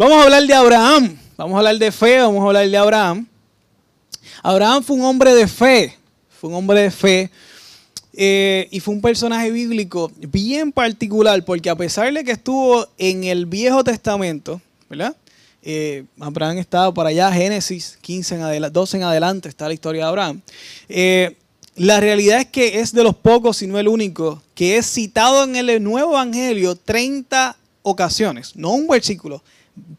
[0.00, 1.18] Vamos a hablar de Abraham.
[1.36, 3.26] Vamos a hablar de fe, vamos a hablar de Abraham.
[4.42, 5.94] Abraham fue un hombre de fe.
[6.40, 7.30] Fue un hombre de fe.
[8.14, 13.24] Eh, y fue un personaje bíblico bien particular, porque a pesar de que estuvo en
[13.24, 15.14] el Viejo Testamento, ¿verdad?
[15.62, 20.04] Eh, Abraham estaba para allá, Génesis 15 en adelante, 12 en adelante está la historia
[20.04, 20.40] de Abraham.
[20.88, 21.36] Eh,
[21.76, 25.44] la realidad es que es de los pocos, si no el único, que es citado
[25.44, 29.42] en el Nuevo Evangelio 30 ocasiones, no un versículo,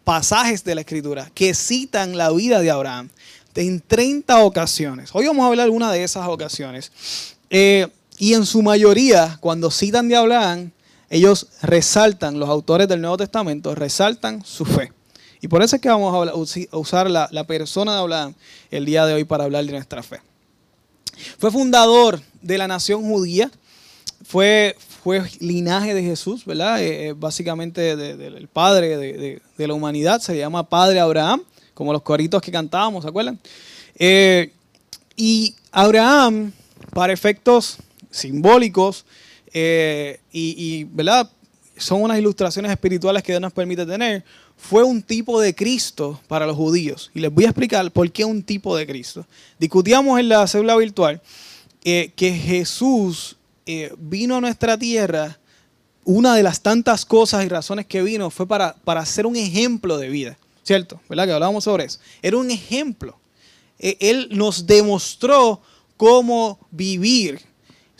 [0.04, 3.10] pasajes de la Escritura que citan la vida de Abraham
[3.56, 5.10] en 30 ocasiones.
[5.14, 6.92] Hoy vamos a hablar de una de esas ocasiones.
[7.50, 10.71] Eh, y en su mayoría, cuando citan de Abraham,
[11.10, 14.93] ellos resaltan, los autores del Nuevo Testamento, resaltan su fe.
[15.42, 18.34] Y por eso es que vamos a usar la, la persona de Abraham
[18.70, 20.21] el día de hoy para hablar de nuestra fe.
[21.38, 23.51] Fue fundador de la nación judía,
[24.24, 26.82] fue, fue linaje de Jesús, ¿verdad?
[26.82, 31.42] Eh, eh, básicamente del padre de, la humanidad, se llama Padre Abraham,
[31.73, 33.39] como los coritos que cantábamos, ¿se acuerdan?
[33.95, 34.52] Eh,
[35.16, 36.52] y Abraham,
[36.94, 37.78] para efectos
[38.11, 39.06] simbólicos,
[39.53, 41.30] y, ¿verdad?
[41.78, 44.23] Son unas ilustraciones espirituales que Dios nos permite tener
[44.56, 47.09] fue un tipo de Cristo para los judíos.
[47.16, 49.26] Y les voy a explicar por qué un tipo de Cristo.
[49.58, 51.20] Discutíamos en la célula virtual
[51.81, 55.38] que Jesús eh, vino a nuestra tierra.
[56.04, 59.98] Una de las tantas cosas y razones que vino fue para, para ser un ejemplo
[59.98, 60.38] de vida.
[60.64, 61.00] ¿Cierto?
[61.09, 61.26] ¿Verdad?
[61.26, 62.00] Que hablábamos sobre eso.
[62.22, 63.20] Era un ejemplo.
[63.80, 65.62] E, él nos demostró
[65.98, 67.42] cómo vivir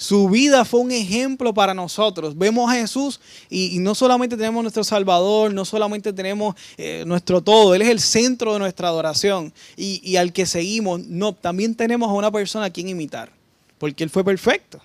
[0.02, 2.36] su vida fue un ejemplo para nosotros.
[2.36, 7.76] Vemos a Jesús y, no solamente tenemos nuestro Salvador, no solamente tenemos eh, nuestro todo,
[7.76, 11.02] Él es el centro de nuestra adoración y, al que seguimos.
[11.02, 13.32] No, también tenemos a una persona a quien imitar,
[13.78, 14.82] porque Él fue perfecto.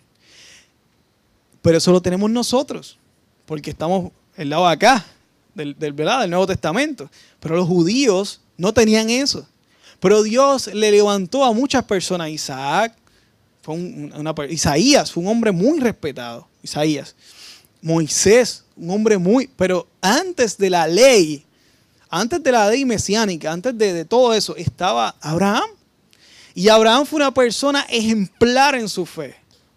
[1.67, 2.97] Pero eso lo tenemos nosotros,
[3.45, 5.05] porque estamos el lado de acá,
[5.53, 7.11] del, del, del Nuevo Testamento.
[7.41, 9.45] Pero los judíos no tenían eso.
[9.98, 12.97] Pero Dios le levantó a muchas personas, Isaac,
[14.48, 16.47] Isaías fue un hombre muy respetado.
[16.62, 17.16] Isaías.
[17.82, 19.50] Moisés, un hombre muy...
[19.56, 21.44] Pero antes de la ley,
[22.09, 25.69] antes de la ley mesiánica, antes de, de todo eso, estaba Abraham.
[26.55, 29.34] Y Abraham fue una persona ejemplar en su fe.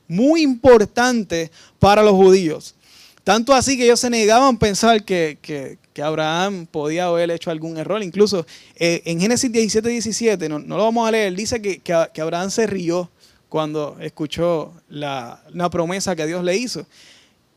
[0.07, 2.75] Muy importante para los judíos.
[3.23, 7.77] Tanto así que ellos se negaban a pensar que, que, Abraham podía haber hecho algún
[7.77, 8.01] error.
[8.01, 8.45] Incluso
[8.77, 12.49] eh, en Génesis 17, 17, no, no, lo vamos a leer, dice que, que Abraham
[12.49, 13.09] se rió
[13.49, 15.41] cuando escuchó la,
[15.71, 16.85] promesa que Dios le hizo.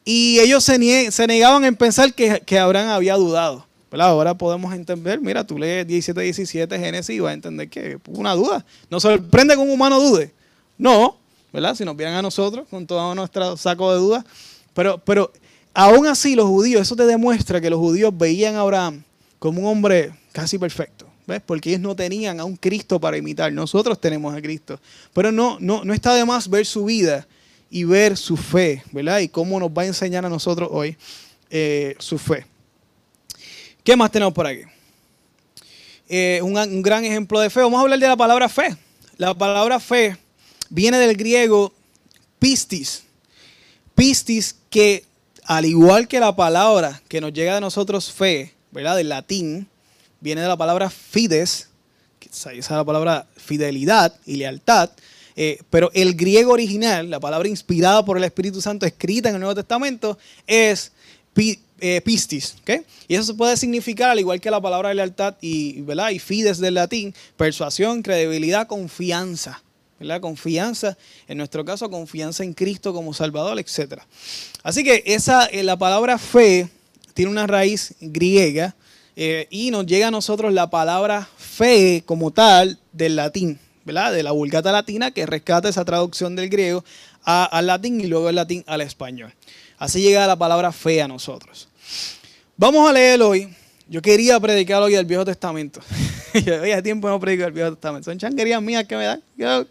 [0.05, 3.67] Y ellos se, se negaban en pensar que, Abraham había dudado.
[3.91, 7.99] Pero ahora podemos entender, mira, tú lees 17, 17 Génesis y vas a entender que
[8.09, 8.65] una duda.
[8.91, 10.33] No sorprende que un humano dude.
[10.79, 11.19] No,
[11.53, 11.75] ¿verdad?
[11.75, 14.25] Si nos vieran a nosotros con todo nuestro saco de dudas.
[14.75, 15.31] Pero, pero
[15.75, 19.03] aún así los judíos, eso te demuestra que los judíos veían a Abraham
[19.39, 21.07] como un hombre casi perfecto.
[21.27, 21.41] ¿Ves?
[21.45, 23.53] Porque ellos no tenían a un Cristo para imitar.
[23.53, 24.81] Nosotros tenemos a Cristo.
[25.13, 27.29] Pero no, no, no está de más ver su vida
[27.71, 29.21] y ver su fe, ¿verdad?
[29.21, 30.97] Y cómo nos va a enseñar a nosotros hoy
[31.49, 32.45] eh, su fe.
[33.85, 34.63] ¿Qué más tenemos por aquí?
[36.09, 37.61] Eh, un, un, gran ejemplo de fe.
[37.61, 38.77] Vamos a hablar de la palabra fe.
[39.17, 40.17] La palabra fe
[40.73, 41.73] viene del griego
[42.39, 43.05] pistis.
[43.95, 45.05] Pistis que,
[45.45, 48.97] al igual que la palabra que nos llega de nosotros fe, ¿verdad?
[48.97, 49.69] Del latín,
[50.21, 51.69] viene de la palabra fides,
[52.19, 54.91] que es la palabra fidelidad y lealtad,
[55.37, 59.41] eh, pero el griego original, la palabra inspirada por el Espíritu Santo, escrita en el
[59.41, 60.93] Nuevo Testamento, es
[61.37, 62.57] eh, pistis.
[63.09, 67.15] Y eso puede significar, al igual que la palabra lealtad y, y fides del latín,
[67.37, 69.63] persuasión, credibilidad, confianza.
[70.03, 70.21] ¿Verdad?
[70.21, 70.99] Confianza,
[71.29, 74.03] en nuestro caso, confianza en Cristo como Salvador, etc.
[74.63, 76.69] Así que esa, eh, la palabra fe
[77.15, 78.75] tiene una raíz griega
[79.15, 84.13] eh, y nos llega a nosotros la palabra fe como tal del latín, ¿verdad?
[84.13, 86.85] De la vulgata latina que rescata esa traducción del griego
[87.25, 89.33] al latín y luego el latín al español.
[89.79, 91.69] Así llega la palabra fe a nosotros.
[92.57, 93.55] Vamos a leer hoy.
[93.89, 95.81] Yo quería predicar hoy del Viejo Testamento.
[96.63, 98.11] Hoy hace tiempo no predico el Viejo Testamento.
[98.11, 99.23] Son chanquerías mías que me dan.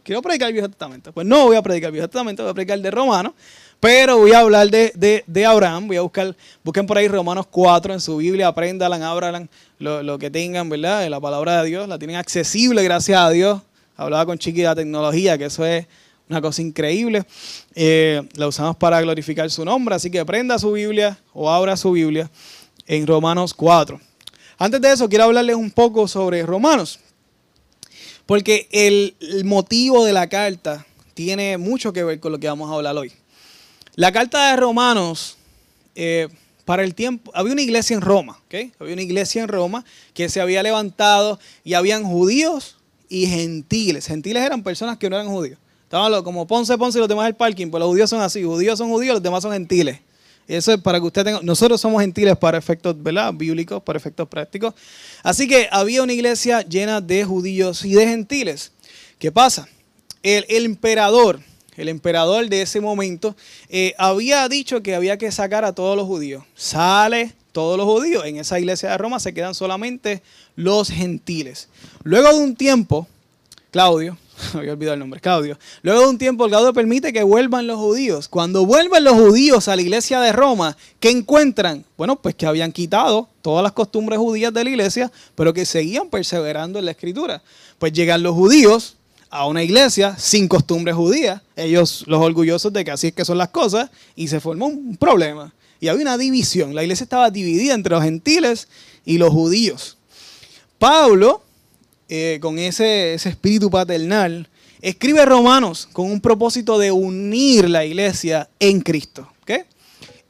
[0.03, 1.11] Quiero, predicar el Viejo Testamento.
[1.11, 3.33] Pues no voy a predicar el Viejo Testamento, voy a predicar el de Romanos.
[3.79, 7.99] Pero voy a hablar de, Abraham, voy a buscar, busquen por ahí Romanos 4 en
[7.99, 9.49] su Biblia, aprendan, abran
[9.79, 11.07] lo, que tengan, ¿verdad?
[11.09, 13.59] La palabra de Dios, la tienen accesible, gracias a Dios.
[13.95, 15.87] Hablaba con Chiqui de la tecnología, que eso es
[16.29, 17.23] una cosa increíble.
[17.73, 21.91] Eh, la usamos para glorificar su nombre, así que aprenda su Biblia o abra su
[21.91, 22.29] Biblia
[22.85, 23.99] en Romanos 4.
[24.61, 26.99] Antes de eso, quiero hablarles un poco sobre Romanos,
[28.27, 30.85] porque el motivo de la carta
[31.15, 33.11] tiene mucho que ver con lo que vamos a hablar hoy.
[33.95, 35.35] La carta de Romanos,
[35.95, 36.27] eh,
[36.63, 38.71] para el tiempo, había una iglesia en Roma, ¿ok?
[38.77, 42.77] Había una iglesia en Roma que se había levantado y habían judíos
[43.09, 44.05] y gentiles.
[44.05, 45.57] Gentiles eran personas que no eran judíos.
[45.85, 48.77] Estaban como Ponce, Ponce y los demás del parking, pues los judíos son así, judíos
[48.77, 50.01] son judíos, los demás son gentiles.
[50.51, 53.33] Eso es para que usted tenga, nosotros somos gentiles para efectos, ¿verdad?
[53.33, 54.73] Bíblicos, para efectos prácticos.
[55.23, 58.73] Así que había una iglesia llena de judíos y de gentiles.
[59.17, 59.69] ¿Qué pasa?
[60.21, 61.39] El, emperador,
[61.77, 63.33] el emperador de ese momento,
[63.69, 66.43] eh, había dicho que había que sacar a todos los judíos.
[66.53, 68.25] Sale todos los judíos.
[68.25, 70.21] En esa iglesia de Roma se quedan solamente
[70.57, 71.69] los gentiles.
[72.03, 73.07] Luego de un tiempo,
[73.71, 74.17] Claudio,
[74.53, 75.57] había olvidado el nombre, Claudio.
[75.81, 78.27] Luego de un tiempo, Claudio permite que vuelvan los judíos.
[78.27, 81.85] Cuando vuelven los judíos a la iglesia de Roma, ¿qué encuentran?
[81.97, 86.09] Bueno, pues que habían quitado todas las costumbres judías de la iglesia, pero que seguían
[86.09, 87.41] perseverando en la escritura.
[87.79, 88.95] Pues llegan los judíos
[89.29, 93.37] a una iglesia sin costumbres judías, ellos los orgullosos de que así es que son
[93.37, 95.53] las cosas, y se formó un problema.
[95.79, 96.75] Y había una división.
[96.75, 98.67] La iglesia estaba dividida entre los gentiles
[99.03, 99.97] y los judíos.
[100.77, 101.43] Pablo
[102.13, 104.49] eh, con ese, espíritu paternal,
[104.81, 109.29] escribe Romanos con un propósito de unir la iglesia en Cristo.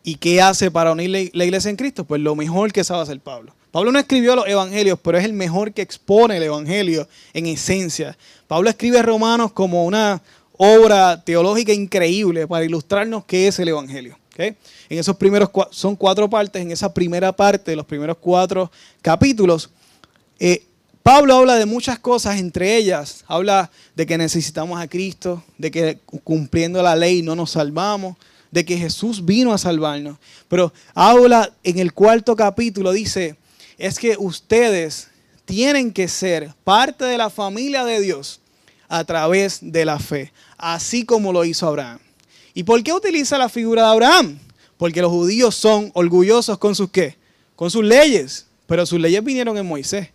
[0.03, 2.05] ¿Y qué hace para unir la iglesia en Cristo?
[2.05, 3.55] Pues lo mejor que sabe hacer Pablo.
[3.71, 8.15] Pablo no escribió los evangelios, pero es el mejor que expone el evangelio en esencia.
[8.47, 10.21] Pablo escribe Romanos como una
[10.57, 14.19] obra teológica increíble para ilustrarnos qué es el evangelio.
[14.37, 14.55] En
[14.89, 19.69] esos primeros son cuatro partes, en esa primera parte, los primeros cuatro capítulos,
[20.39, 20.63] eh,
[21.03, 25.99] Pablo habla de muchas cosas, entre ellas habla de que necesitamos a Cristo, de que
[26.23, 28.17] cumpliendo la ley no nos salvamos,
[28.51, 30.17] de que Jesús vino a salvarnos.
[30.47, 33.35] Pero habla en el cuarto capítulo, dice,
[33.77, 35.07] es que ustedes
[35.45, 38.39] tienen que ser parte de la familia de Dios
[38.87, 41.99] a través de la fe, así como lo hizo Abraham.
[42.53, 44.37] ¿Y por qué utiliza la figura de Abraham?
[44.77, 47.17] Porque los judíos son orgullosos con sus qué?
[47.55, 50.09] Con sus leyes, pero sus leyes vinieron en Moisés.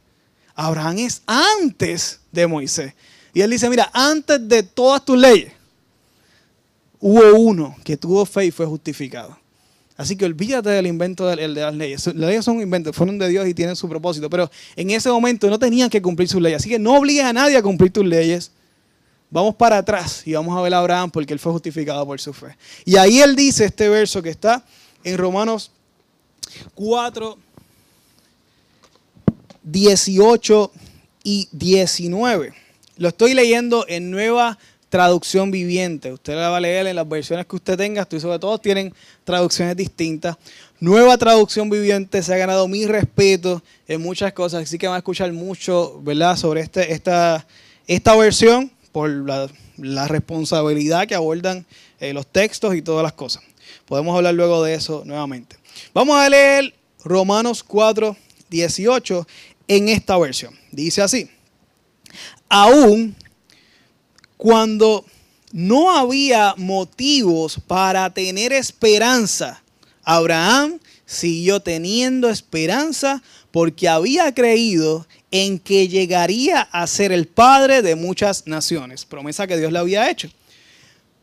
[0.56, 2.94] Abraham es antes de Moisés.
[3.34, 5.52] Y él dice, mira, antes de todas tus leyes,
[6.98, 9.38] hubo uno que tuvo fe y fue justificado.
[9.96, 12.06] Así que olvídate del invento de, las leyes.
[12.06, 14.28] Las leyes son inventos, fueron de Dios y tienen su propósito.
[14.28, 16.60] Pero en ese momento no tenían que cumplir sus leyes.
[16.60, 18.50] Así que no obligues a nadie a cumplir tus leyes.
[19.30, 22.32] Vamos para atrás y vamos a ver a Abraham porque él fue justificado por su
[22.32, 22.56] fe.
[22.84, 24.64] Y ahí él dice este verso que está
[25.02, 25.70] en Romanos
[26.74, 27.38] 4,
[29.66, 30.72] 18
[31.24, 32.52] y 19.
[32.98, 34.58] Lo estoy leyendo en nueva
[34.88, 36.12] traducción viviente.
[36.12, 38.02] Usted la va a leer en las versiones que usted tenga.
[38.02, 40.36] Estoy sobre todo tienen traducciones distintas.
[40.78, 44.62] Nueva traducción viviente se ha ganado mi respeto en muchas cosas.
[44.62, 46.36] Así que van a escuchar mucho, ¿verdad?
[46.36, 47.44] Sobre este, esta,
[47.88, 51.66] esta versión por la, responsabilidad que abordan
[52.00, 53.42] eh, los textos y todas las cosas.
[53.84, 55.56] Podemos hablar luego de eso nuevamente.
[55.92, 56.72] Vamos a leer
[57.04, 58.16] Romanos 4,
[58.48, 59.26] 18
[59.68, 60.58] en esta versión.
[60.70, 61.30] Dice así,
[62.48, 63.14] aún
[64.36, 65.04] cuando
[65.52, 69.62] no había motivos para tener esperanza,
[70.04, 77.96] Abraham siguió teniendo esperanza porque había creído en que llegaría a ser el padre de
[77.96, 80.28] muchas naciones, promesa que Dios le había hecho.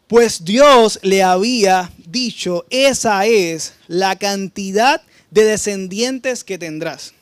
[0.07, 5.01] Pues Dios le había dicho, esa es la cantidad
[5.31, 7.12] de descendientes que tendrás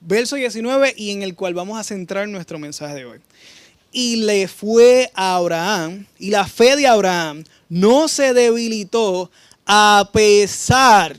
[0.00, 3.20] verso 19 y en el cual vamos a centrar nuestro mensaje de hoy.
[3.90, 9.30] Y le fue a Abraham, y la fe de Abraham no se debilitó
[9.66, 11.18] a pesar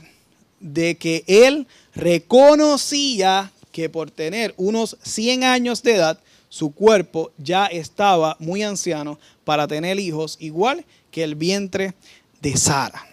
[0.60, 7.66] de que él reconocía que por tener unos 100 años de edad, su cuerpo ya
[7.66, 11.94] estaba muy anciano para tener hijos, igual que el vientre
[12.40, 13.06] de Sara.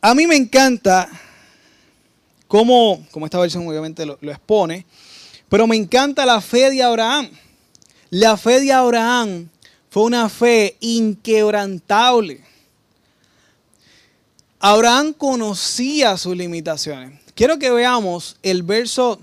[0.00, 1.08] A mí me encanta
[2.52, 4.84] como, esta versión obviamente lo, expone,
[5.48, 7.30] pero me encanta la fe de Abraham.
[8.10, 9.48] La fe de Abraham
[9.88, 12.44] fue una fe inquebrantable.
[14.60, 17.18] Abraham conocía sus limitaciones.
[17.34, 19.18] Quiero que veamos el verso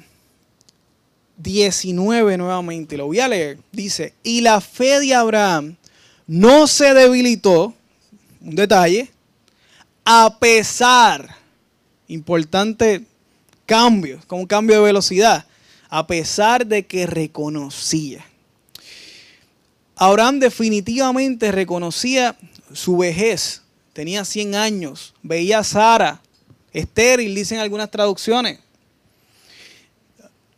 [1.38, 2.98] 19 nuevamente.
[2.98, 3.60] Lo voy a leer.
[3.72, 5.76] Dice, y la fe de Abraham
[6.26, 7.76] no se debilitó,
[8.42, 9.12] un detalle,
[10.04, 11.36] a pesar,
[12.08, 13.06] importante
[13.70, 15.46] cambio, con un cambio de velocidad,
[15.90, 18.26] a pesar de que reconocía.
[19.96, 22.36] Abraham definitivamente reconocía
[22.74, 23.62] su vejez.
[23.94, 25.14] Tenía 100 años.
[25.22, 26.20] Veía a Sara
[26.74, 28.60] estéril, dicen algunas traducciones.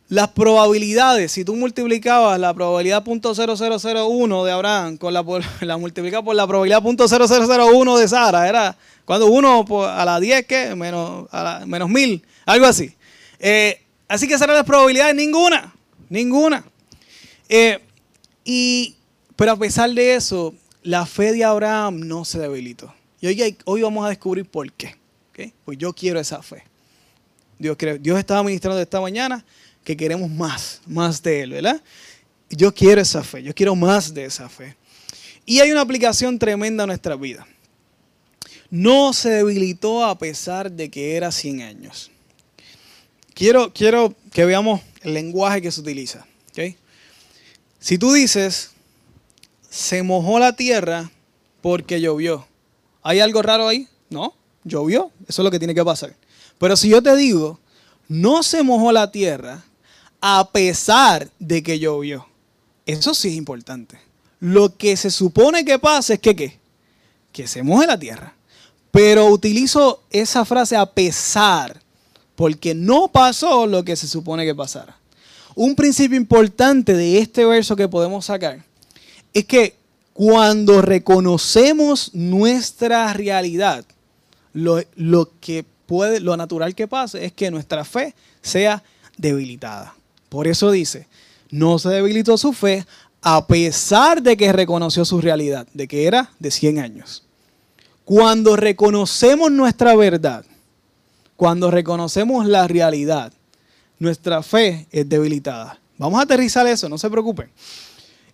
[0.08, 5.22] las probabilidades, si tú multiplicabas la probabilidad .0001 de Abraham con la,
[5.60, 10.74] la por la probabilidad .0001 de Sara, era cuando uno a la 10, ¿qué?
[10.74, 12.94] Menos, a menos 1000, algo así.
[13.42, 15.74] Eh, así que esas eran las probabilidades, ninguna,
[16.08, 16.64] ninguna.
[17.50, 17.78] Eh,
[18.44, 18.94] y,
[19.36, 22.94] pero a pesar de eso, la fe de Abraham no se debilitó.
[23.20, 25.02] Y hoy, hoy vamos a descubrir por qué.
[25.64, 26.64] Pues yo quiero esa fe.
[27.58, 29.44] Dios, Dios estaba ministrando esta mañana
[29.84, 31.82] que queremos más, más de Él, ¿verdad?
[32.50, 34.76] Yo quiero esa fe, yo quiero más de esa fe.
[35.46, 37.46] Y hay una aplicación tremenda en nuestra vida.
[38.70, 42.10] No se debilitó a pesar de que era 100 años.
[43.34, 46.26] Quiero, quiero que veamos el lenguaje que se utiliza.
[47.80, 48.70] Si tú dices,
[49.68, 51.10] se mojó la tierra
[51.62, 52.46] porque llovió,
[53.02, 53.88] ¿hay algo raro ahí?
[54.08, 56.14] No, llovió, eso es lo que tiene que pasar.
[56.58, 57.58] Pero si yo te digo,
[58.06, 59.64] no se mojó la tierra
[60.20, 62.28] a pesar de que llovió.
[62.86, 63.98] Eso sí es importante.
[64.38, 66.58] Lo que se supone que pasa es que ¿qué?
[67.32, 68.34] Que se moje la tierra.
[68.92, 71.80] Pero utilizo esa frase a pesar,
[72.34, 74.96] porque no pasó lo que se supone que pasara.
[75.54, 78.64] Un principio importante de este verso que podemos sacar
[79.34, 79.74] es que
[80.12, 83.84] cuando reconocemos nuestra realidad,
[84.52, 88.82] lo, lo que puede, lo natural que pase es que nuestra fe sea
[89.16, 89.94] debilitada.
[90.28, 91.06] Por eso dice,
[91.50, 92.86] no se debilitó su fe
[93.20, 97.24] a pesar de que reconoció su realidad, de que era de 100 años.
[98.04, 100.44] Cuando reconocemos nuestra verdad,
[101.42, 103.32] cuando reconocemos la realidad,
[103.98, 105.80] nuestra fe es debilitada.
[105.98, 107.50] Vamos a aterrizar eso, no se preocupen.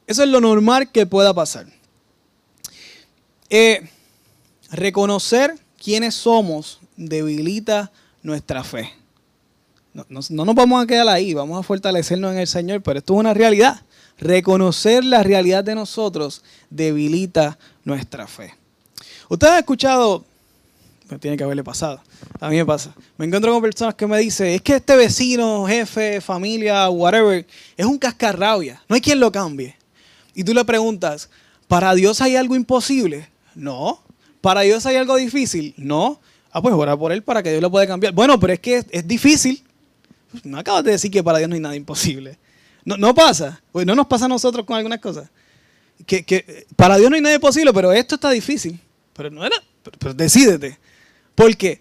[0.07, 1.65] Eso es lo normal que pueda pasar.
[3.49, 3.89] Eh,
[4.71, 7.91] reconocer quiénes somos debilita
[8.23, 8.93] nuestra fe.
[9.95, 13.21] No, nos vamos a quedar ahí, vamos a fortalecernos en el Señor, pero esto es
[13.21, 13.81] una realidad.
[14.19, 18.55] Reconocer la realidad de nosotros debilita nuestra fe.
[19.31, 20.27] Usted ha escuchado,
[21.21, 22.01] tiene que haberle pasado,
[22.41, 22.95] a mí me pasa.
[23.17, 27.47] Me encuentro con personas que me dicen, es que este vecino, jefe, familia, whatever,
[27.77, 29.77] es un cascarrabia, no hay quien lo cambie.
[30.35, 31.31] Y tú le preguntas,
[31.67, 33.29] ¿para Dios hay algo imposible?
[33.55, 34.03] No.
[34.41, 35.75] ¿Para Dios hay algo difícil?
[35.77, 36.21] No.
[36.53, 38.13] Ah, pues ora por él para que Dios lo pueda cambiar.
[38.13, 39.65] Bueno, pero es que es difícil.
[40.45, 42.39] No acabas de decir que para Dios no hay nada imposible.
[42.85, 43.61] No, no pasa.
[43.73, 45.29] Pues no nos pasa a nosotros con algunas cosas.
[46.07, 48.81] Que, para Dios no hay nada imposible, pero esto está difícil.
[49.13, 49.57] Pero no era.
[49.99, 50.79] Pero, decídete.
[51.39, 51.81] ¿Por qué?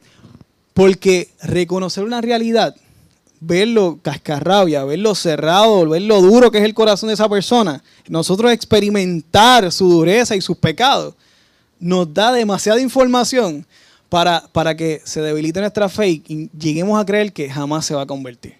[0.75, 2.75] Porque reconocer una realidad,
[3.39, 8.51] verlo cascarrabia, verlo cerrado, ver lo duro que es el corazón de esa persona, nosotros
[8.51, 11.15] experimentar su dureza y sus pecados,
[11.79, 13.65] nos da demasiada información
[14.09, 18.03] para, para que se debilite nuestra fe y lleguemos a creer que jamás se va
[18.03, 18.57] a convertir.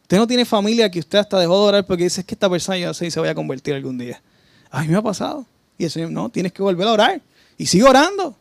[0.00, 2.78] Usted no tiene familia que usted hasta dejó de orar porque dice que esta persona
[2.78, 4.22] yo sé se va a convertir algún día.
[4.70, 5.44] A mí me ha pasado.
[5.76, 7.20] Y el Señor, no, tienes que volver a orar.
[7.58, 8.34] Y sigue orando.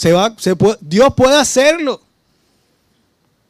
[0.00, 0.34] Se va,
[0.80, 2.00] Dios puede hacerlo.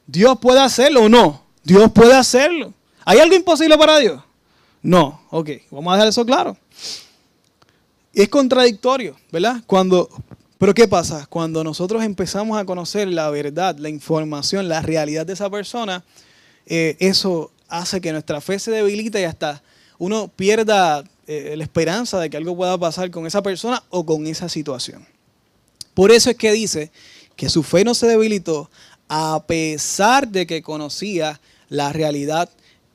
[0.04, 1.44] Dios puede hacerlo o no.
[1.62, 2.74] Dios puede hacerlo.
[3.04, 4.20] ¿Hay algo imposible para Dios?
[4.82, 5.20] No.
[5.30, 6.56] Ok, vamos a dejar eso claro.
[8.12, 9.62] Es contradictorio, ¿verdad?
[9.64, 10.08] Cuando
[10.58, 11.24] pero ¿qué pasa?
[11.30, 16.02] Cuando nosotros empezamos a conocer la verdad, la información, la realidad de esa persona,
[16.66, 19.62] eh, eso hace que nuestra fe se debilite y hasta
[19.98, 24.26] uno pierda eh, la esperanza de que algo pueda pasar con esa persona o con
[24.26, 25.06] esa situación.
[25.94, 26.90] Por eso es que dice
[27.36, 28.70] que su fe no se debilitó
[29.08, 32.48] a pesar de que conocía la realidad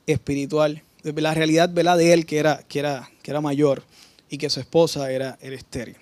[0.06, 3.82] espiritual, la realidad de él que era, que, era, que era mayor
[4.30, 5.96] y que su esposa era, era estéril.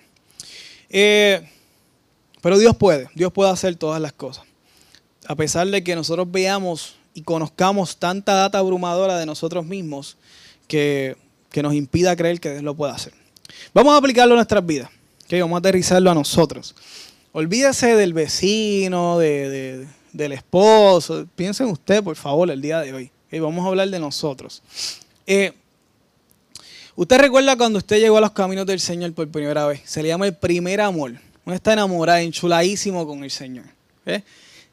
[0.89, 1.41] Eh,
[2.41, 4.45] pero Dios puede, Dios puede hacer todas las cosas.
[5.27, 10.17] A pesar de que nosotros veamos y conozcamos tanta data abrumadora de nosotros mismos
[10.67, 11.17] que,
[11.55, 13.13] nos impida creer que Dios lo puede hacer.
[13.73, 14.89] Vamos a aplicarlo a nuestras vidas.
[15.31, 16.75] Vamos a aterrizarlo a nosotros.
[17.31, 21.27] Olvídese del vecino, del esposo.
[21.35, 23.11] Piensen usted, por favor, el día de hoy.
[23.31, 24.61] Vamos a hablar de nosotros.
[25.27, 25.51] Eh,
[26.95, 29.81] usted recuerda cuando usted llegó a los caminos del Señor por primera vez.
[29.83, 31.13] Se le llama el primer amor.
[31.43, 33.65] Uno está enamorado, enchuladísimo con el Señor.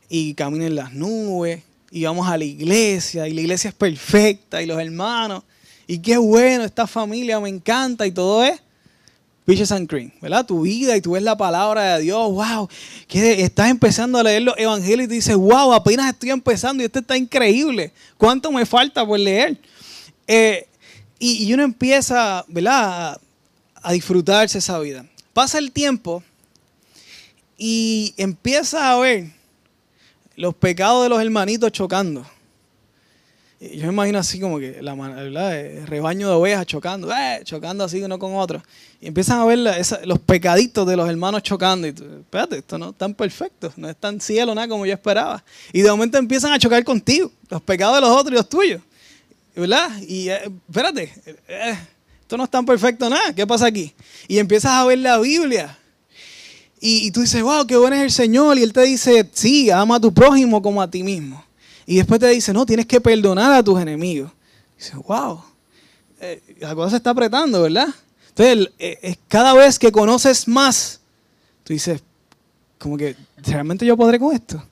[0.09, 4.63] Y camina en las nubes, y vamos a la iglesia, y la iglesia es perfecta,
[4.63, 5.43] y los hermanos,
[5.87, 8.61] y qué bueno, esta familia me encanta, y todo es
[9.45, 10.47] Peaches and Cream, ¿verdad?
[10.47, 12.69] Tu vida y tú ves la palabra de Dios, wow,
[13.09, 17.01] que estás empezando a leer los evangelios y dices, wow, apenas estoy empezando y esto
[17.01, 19.59] está increíble, ¿cuánto me falta por leer?
[20.29, 20.67] Eh,
[21.19, 23.13] y, uno empieza, ¿verdad?
[23.13, 23.21] A,
[23.83, 25.05] a disfrutarse esa vida.
[25.33, 26.23] Pasa el tiempo
[27.57, 29.31] y empieza a ver
[30.37, 32.27] los pecados de los hermanitos chocando.
[33.71, 35.57] Yo me imagino así como que la ¿verdad?
[35.57, 37.43] el rebaño de ovejas chocando, ¡eh!
[37.45, 38.61] chocando así uno con otro.
[39.01, 39.59] Y empiezan a ver
[40.05, 41.87] los pecaditos de los hermanos chocando.
[41.87, 44.93] Y tú, espérate, esto no es tan perfecto, no es tan cielo nada como yo
[44.93, 45.45] esperaba.
[45.73, 48.83] Y de momento empiezan a chocar contigo, los pecados de los otros y los tuyos.
[49.55, 49.91] ¿Verdad?
[50.09, 51.13] Y eh, espérate,
[51.47, 51.79] eh,
[52.21, 53.95] esto no es tan perfecto nada, ¿qué pasa aquí?
[54.27, 55.79] Y empiezas a ver la Biblia.
[56.81, 58.59] Y, y tú dices, wow, qué bueno es el Señor.
[58.59, 61.45] Y Él te dice, sí, ama a tu prójimo como a ti mismo.
[61.87, 64.31] Y después te dice, no, tienes que perdonar a tus enemigos.
[64.77, 65.43] Y dices, wow,
[66.21, 67.89] eh, la cosa se está apretando, ¿verdad?
[68.29, 71.01] Entonces, eh, cada vez que conoces más,
[71.65, 72.03] tú dices,
[72.79, 74.63] como que, ¿realmente yo podré con esto?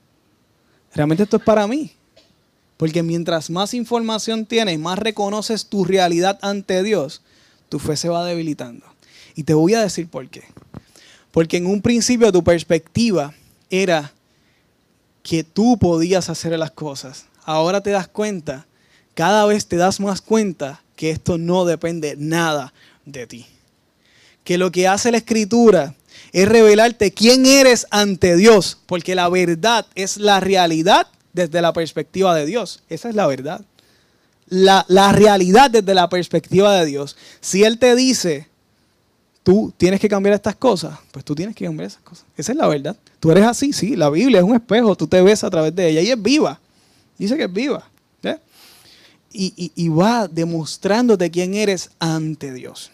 [0.93, 1.91] ¿Realmente esto es para mí?
[2.77, 7.21] Porque mientras más información tienes, más reconoces tu realidad ante Dios,
[7.69, 8.85] tu fe se va debilitando.
[9.35, 10.43] Y te voy a decir por qué.
[11.31, 13.33] Porque en un principio tu perspectiva
[13.69, 14.11] era
[15.23, 17.25] que tú podías hacer las cosas.
[17.43, 18.65] Ahora te das cuenta,
[19.13, 22.73] cada vez te das más cuenta que esto no depende nada
[23.05, 23.45] de ti.
[24.43, 25.95] Que lo que hace la escritura
[26.31, 32.35] es revelarte quién eres ante Dios, porque la verdad es la realidad desde la perspectiva
[32.35, 32.83] de Dios.
[32.89, 33.61] Esa es la verdad.
[34.47, 37.15] La, realidad desde la perspectiva de Dios.
[37.39, 38.49] Si Él te dice,
[39.43, 42.25] tú tienes que cambiar estas cosas, pues tú tienes que cambiar esas cosas.
[42.37, 42.95] Esa es la verdad.
[43.19, 45.89] Tú eres así, sí, la Biblia es un espejo, tú te ves a través de
[45.89, 46.59] ella y es viva.
[47.17, 47.87] Dice que es viva.
[49.33, 52.91] Y, y, va demostrándote quién eres ante Dios.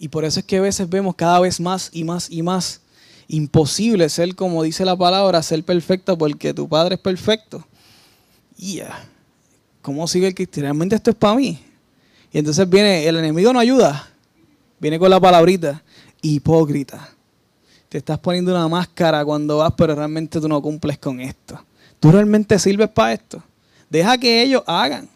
[0.00, 2.80] Y por eso es que a veces vemos cada vez más y más y más
[3.28, 7.64] imposible ser, como dice la palabra, ser perfecto porque tu Padre es perfecto.
[8.56, 9.08] Y ya,
[9.82, 10.64] ¿cómo sigue el cristiano?
[10.64, 11.60] Realmente esto es para mí.
[12.32, 14.10] Y entonces viene, el enemigo no ayuda.
[14.80, 15.82] Viene con la palabrita,
[16.22, 17.08] hipócrita.
[17.88, 21.62] Te estás poniendo una máscara cuando vas, pero realmente tú no cumples con esto.
[21.98, 23.42] Tú realmente sirves para esto.
[23.88, 25.08] Deja que ellos hagan.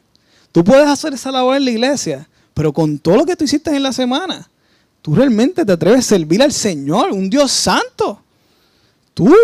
[0.50, 3.74] Tú puedes hacer esa labor en la iglesia, pero con todo lo que tú hiciste
[3.74, 4.48] en la semana,
[5.00, 8.20] tú realmente te atreves a servir al Señor, un Dios santo.
[9.14, 9.34] Tú.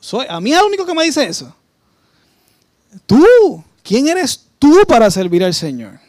[0.00, 1.54] Soy, a mí es el único que me dice eso.
[3.06, 3.64] Tú.
[3.82, 6.00] ¿Quién eres tú para servir al Señor?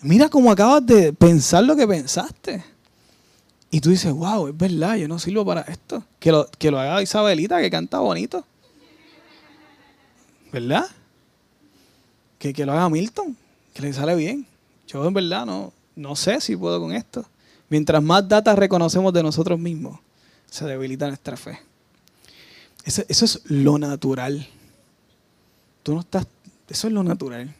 [0.00, 2.62] Mira cómo acabas de pensar lo que pensaste.
[3.70, 6.04] Y tú dices, wow, es verdad, yo no sirvo para esto.
[6.18, 8.44] Que lo, que lo haga Isabelita, que canta bonito.
[10.52, 10.86] ¿Verdad?
[12.38, 13.36] Que, que lo haga Milton,
[13.74, 14.46] que le sale bien.
[14.86, 17.26] Yo en verdad no, no sé si puedo con esto.
[17.68, 19.98] Mientras más datas reconocemos de nosotros mismos,
[20.48, 21.58] se debilita nuestra fe.
[22.84, 24.48] Eso, eso es lo natural.
[25.82, 26.26] Tú no estás,
[26.68, 27.54] eso es lo natural.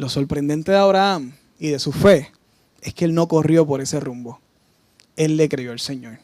[0.00, 2.32] Lo sorprendente de Abraham y de su fe
[2.80, 4.40] es que él no corrió por ese rumbo.
[5.14, 6.18] Él le creyó al Señor.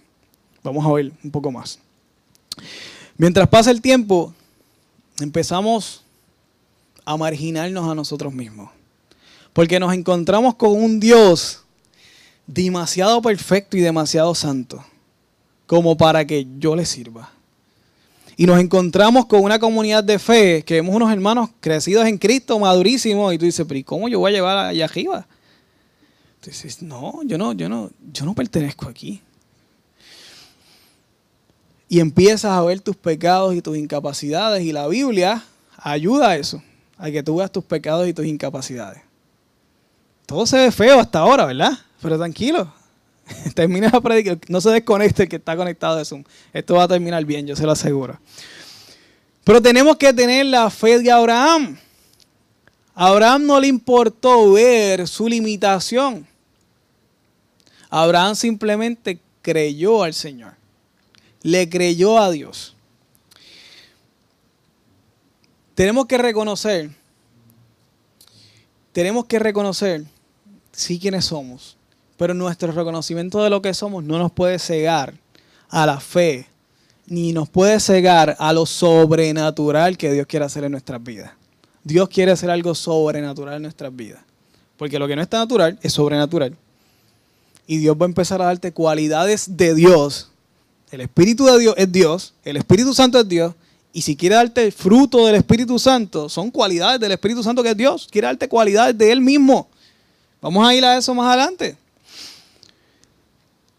[0.62, 1.78] Vamos a ver un poco más.
[3.18, 4.32] Mientras pasa el tiempo,
[5.20, 6.02] empezamos
[7.04, 8.70] a marginarnos a nosotros mismos.
[9.52, 11.62] Porque nos encontramos con un Dios
[12.46, 14.82] demasiado perfecto y demasiado santo
[15.66, 17.30] como para que yo le sirva
[18.36, 22.58] y nos encontramos con una comunidad de fe, que vemos unos hermanos crecidos en Cristo,
[22.58, 25.26] madurísimos, y tú dices, pero ¿y cómo yo voy a llevar allá arriba?
[26.40, 29.22] Tú dices, no, yo no, yo no, yo no pertenezco aquí.
[31.88, 35.42] Y empiezas a ver tus pecados y tus incapacidades, y la Biblia
[35.78, 36.62] ayuda a eso,
[36.98, 39.02] a que tú veas tus pecados y tus incapacidades.
[40.26, 41.72] Todo se ve feo hasta ahora, ¿verdad?
[42.02, 42.70] Pero tranquilo,
[43.54, 46.24] termina la predicar, no se desconecte que está conectado de Zoom.
[46.52, 48.18] Esto va a terminar bien, yo se lo aseguro.
[49.44, 51.78] Pero tenemos que tener la fe de Abraham.
[52.94, 56.26] A Abraham no le importó ver su limitación.
[57.90, 60.54] Abraham simplemente creyó al Señor.
[61.42, 62.74] Le creyó a Dios.
[65.74, 66.88] Tenemos que reconocer,
[68.92, 70.04] tenemos que reconocer,
[70.72, 71.75] sí, quiénes somos
[72.16, 75.14] pero nuestro reconocimiento de lo que somos no nos puede cegar
[75.68, 76.46] a la fe,
[77.06, 81.32] ni nos puede cegar a lo sobrenatural que Dios quiere hacer en nuestras vidas.
[81.84, 84.20] Dios quiere hacer algo sobrenatural en nuestras vidas.
[84.76, 86.56] Porque lo que no está natural es sobrenatural.
[87.66, 90.30] Y Dios va a empezar a darte cualidades de Dios.
[90.90, 93.54] El Espíritu de Dios es Dios, el Espíritu Santo es Dios.
[93.92, 97.70] Y si quiere darte el fruto del Espíritu Santo, son cualidades del Espíritu Santo que
[97.70, 98.08] es Dios.
[98.10, 99.68] Quiere darte cualidades de Él mismo.
[100.40, 101.76] Vamos a ir a eso más adelante.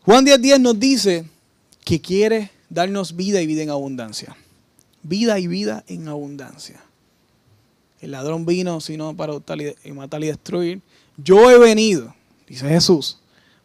[0.08, 1.26] Juan 10.10 nos dice
[1.84, 4.38] que quiere darnos vida y vida en abundancia.
[5.04, 6.82] Vida y vida en abundancia.
[8.00, 9.34] El ladrón vino sino para
[9.93, 10.80] matar y destruir.
[11.17, 12.15] Yo he venido,
[12.48, 13.17] dice Jesús,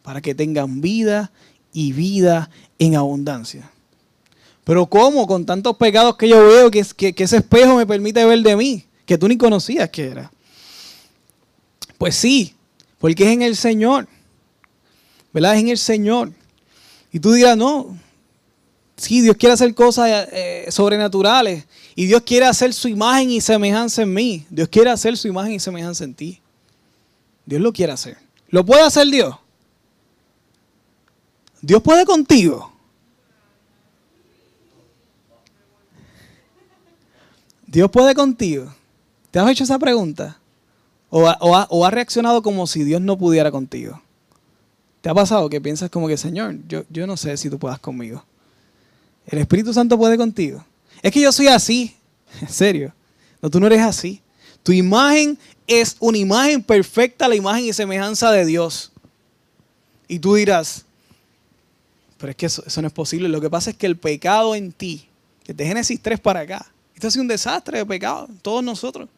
[0.03, 1.31] para que tengan vida
[1.73, 2.51] y vida
[2.81, 3.71] en abundancia.
[4.65, 5.29] Pero ¿cómo?
[5.29, 8.85] Con tantos pecados que yo veo, que, que, ese espejo me permite ver de mí.
[9.07, 10.33] que tú ni conocías que era.
[11.99, 12.57] Pues sí,
[12.99, 14.09] porque es en el Señor.
[15.33, 15.55] ¿Verdad?
[15.55, 16.33] Es en el Señor.
[17.13, 17.97] Y tú dirás, no,
[18.97, 21.65] sí, Dios quiere hacer cosas eh, sobrenaturales.
[21.95, 24.47] Y Dios quiere hacer su imagen y semejanza en mí.
[24.51, 26.41] Dios quiere hacer su imagen y semejanza en ti.
[27.45, 28.17] Dios lo quiere hacer.
[28.49, 29.35] ¿Lo puede hacer Dios?
[31.61, 32.73] Dios puede contigo.
[37.67, 38.75] Dios puede contigo.
[39.31, 40.39] ¿Te has hecho esa pregunta?
[41.09, 44.03] ¿O, ha, reaccionado como si Dios no pudiera contigo?
[45.03, 47.81] ¿Te ha pasado que piensas como que, Señor, yo, yo no sé si tú puedas
[47.81, 48.25] conmigo?
[49.27, 50.65] ¿El Espíritu Santo puede contigo?
[51.03, 51.95] Es que yo soy así.
[52.41, 52.95] En serio.
[53.43, 54.23] No, tú no eres así.
[54.63, 55.37] Tu imagen
[55.67, 58.93] es una imagen perfecta, la imagen y semejanza de Dios.
[60.09, 60.85] Y tú dirás,
[62.17, 63.29] pero es que eso, no es posible.
[63.29, 65.09] Lo que pasa es que el pecado en ti,
[65.47, 69.09] desde Génesis 3 para acá, esto ha sido un desastre de pecado en todos nosotros.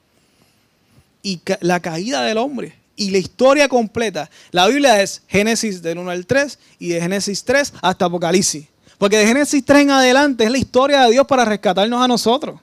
[1.22, 2.74] Y la caída del hombre.
[2.96, 4.30] Y la historia completa.
[4.50, 8.66] La Biblia es Génesis del 1 al 3 y de Génesis 3 hasta Apocalipsis.
[8.98, 12.60] Porque de Génesis 3 en adelante es la historia de Dios para rescatarnos a nosotros.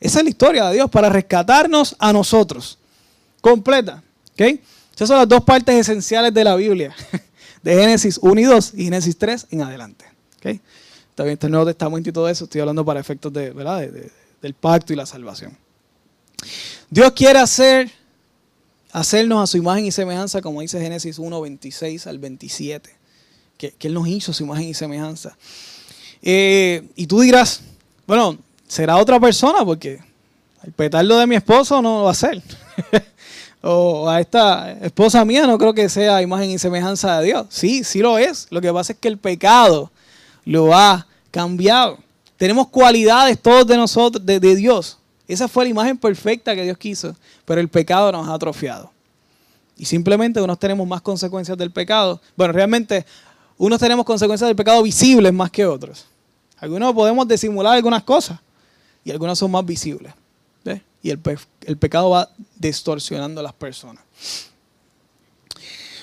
[0.00, 2.78] Esa es la historia de Dios para rescatarnos a nosotros.
[3.40, 4.02] Completa.
[4.32, 4.60] ¿Ok?
[4.94, 6.94] Esas son las dos partes esenciales de la Biblia.
[7.62, 10.04] De Génesis 1 y 2 y Génesis 3 en adelante.
[10.38, 10.60] ¿Ok?
[11.16, 12.44] También está el Nuevo Testamento y todo eso.
[12.44, 13.88] Estoy hablando para efectos de, ¿verdad?
[14.40, 15.56] del pacto y la salvación.
[16.90, 17.90] Dios quiere hacer,
[18.92, 22.96] hacernos a su imagen y semejanza, como dice Génesis 1, 26 al 27
[23.56, 25.36] que, Él nos hizo su imagen y semejanza.
[26.22, 27.60] Eh, y tú dirás,
[28.06, 30.00] bueno, será otra persona porque
[30.64, 32.42] el petardo de mi esposo no lo va a ser.
[33.62, 37.46] o a esta esposa mía no creo que sea imagen y semejanza de Dios.
[37.48, 38.46] Sí, sí lo es.
[38.50, 39.90] Lo que pasa es que el pecado
[40.44, 41.98] lo ha cambiado.
[42.36, 44.98] Tenemos cualidades todos de nosotros, de, de Dios.
[45.28, 48.90] Esa fue la imagen perfecta que Dios quiso, pero el pecado nos ha atrofiado.
[49.76, 52.20] Y simplemente unos tenemos más consecuencias del pecado.
[52.36, 53.04] Bueno, realmente
[53.58, 56.06] unos tenemos consecuencias del pecado visibles más que otros.
[56.58, 58.38] Algunos podemos disimular algunas cosas
[59.04, 60.12] y algunas son más visibles.
[61.02, 61.20] Y el,
[61.78, 64.02] pecado va distorsionando a las personas.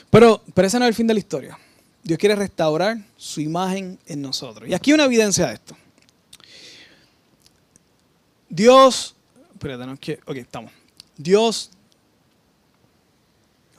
[0.10, 1.60] Pero, pero ese no es el fin de la historia.
[2.02, 4.70] Dios quiere restaurar su imagen en nosotros.
[4.70, 5.76] Y aquí una evidencia de esto.
[8.54, 9.16] Dios,
[9.52, 10.72] espérate, no, ok, estamos.
[11.18, 11.72] Dios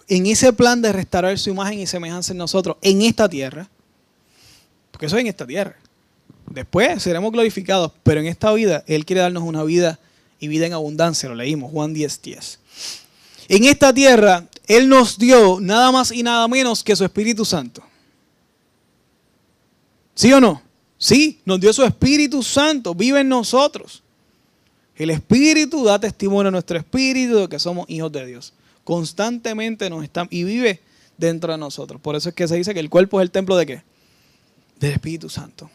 [0.08, 3.70] en ese plan de restaurar su imagen y semejanza en nosotros, en esta tierra,
[4.90, 5.76] porque eso es en esta tierra.
[6.50, 10.00] Después seremos glorificados, pero en esta vida Él quiere darnos una vida
[10.40, 12.58] y vida en abundancia, lo leímos, Juan 10, 10.
[13.50, 17.80] En esta tierra Él nos dio nada más y nada menos que su Espíritu Santo.
[20.16, 20.62] ¿Sí o no?
[20.98, 24.03] Sí, nos dio su Espíritu Santo, vive en nosotros.
[24.96, 28.52] El Espíritu da testimonio a nuestro espíritu de que somos hijos de Dios
[28.84, 30.80] constantemente nos está y vive
[31.16, 32.00] dentro de nosotros.
[32.00, 33.82] Por eso es que se dice que el cuerpo es el templo de qué?
[34.78, 35.70] Del Espíritu Santo.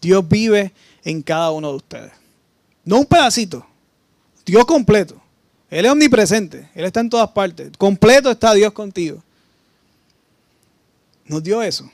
[0.00, 0.72] Dios vive
[1.04, 2.12] en cada uno de ustedes.
[2.84, 3.66] No un pedacito,
[4.44, 5.20] Dios completo.
[5.68, 7.72] Él es omnipresente, Él está en todas partes.
[7.76, 9.22] Completo está Dios contigo.
[11.24, 11.90] Nos dio eso.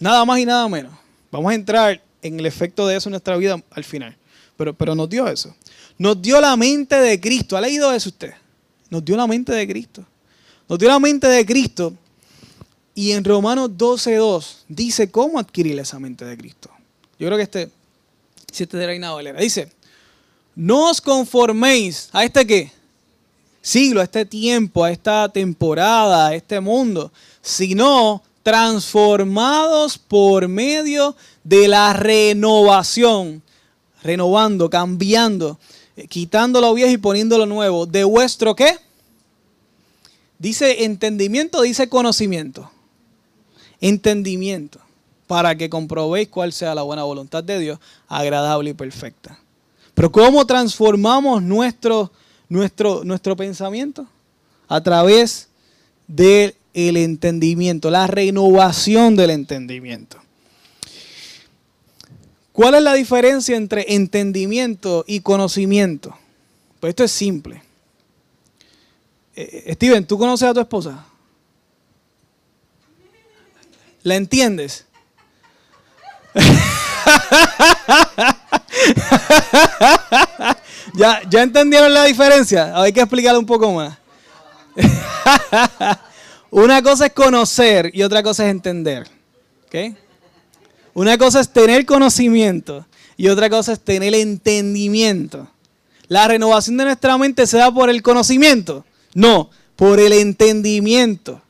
[0.00, 0.92] Nada más y nada menos.
[1.30, 4.16] Vamos a entrar en el efecto de eso en nuestra vida al final.
[4.56, 5.54] Pero, pero nos dio eso.
[5.98, 7.56] Nos dio la mente de Cristo.
[7.56, 8.32] ¿Ha leído eso usted?
[8.90, 10.04] Nos dio la mente de Cristo.
[10.68, 11.94] Nos dio la mente de Cristo.
[12.94, 16.70] Y en Romanos 12.2 dice cómo adquirir esa mente de Cristo.
[17.18, 17.70] Yo creo que este,
[18.52, 19.70] si este de Valera, dice,
[20.54, 22.72] no os conforméis a este qué?
[23.60, 27.10] Siglo, a este tiempo, a esta temporada, a este mundo,
[27.42, 33.42] sino transformados por medio de la renovación,
[34.04, 35.58] renovando, cambiando,
[35.96, 38.76] eh, quitando lo viejo y poniendo lo nuevo, de vuestro qué?
[40.38, 42.70] Dice entendimiento, dice conocimiento.
[43.80, 44.78] Entendimiento,
[45.26, 49.38] para que comprobéis cuál sea la buena voluntad de Dios, agradable y perfecta.
[49.94, 52.12] Pero ¿cómo transformamos nuestro,
[52.48, 54.06] nuestro, nuestro pensamiento?
[54.68, 55.48] A través
[56.06, 60.23] del entendimiento, la renovación del entendimiento.
[62.54, 66.16] ¿Cuál es la diferencia entre entendimiento y conocimiento?
[66.78, 67.60] Pues esto es simple.
[69.34, 71.04] Eh, Steven, ¿tú conoces a tu esposa?
[74.04, 74.86] ¿La entiendes?
[80.94, 82.80] ¿Ya, ¿Ya entendieron la diferencia?
[82.80, 83.98] Hay que explicarle un poco más.
[86.50, 89.08] Una cosa es conocer y otra cosa es entender.
[89.66, 90.03] ¿Okay?
[90.94, 95.48] Una cosa es tener conocimiento y otra cosa es tener entendimiento.
[96.08, 98.84] la renovación de nuestra mente se da por el conocimiento.
[99.14, 101.40] No, por el entendimiento.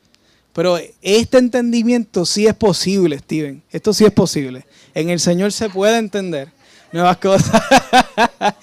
[0.53, 3.61] Pero este entendimiento sí es posible, Steven.
[3.71, 4.65] Esto sí es posible.
[4.93, 6.49] En el Señor se puede entender
[6.93, 7.61] nuevas cosas.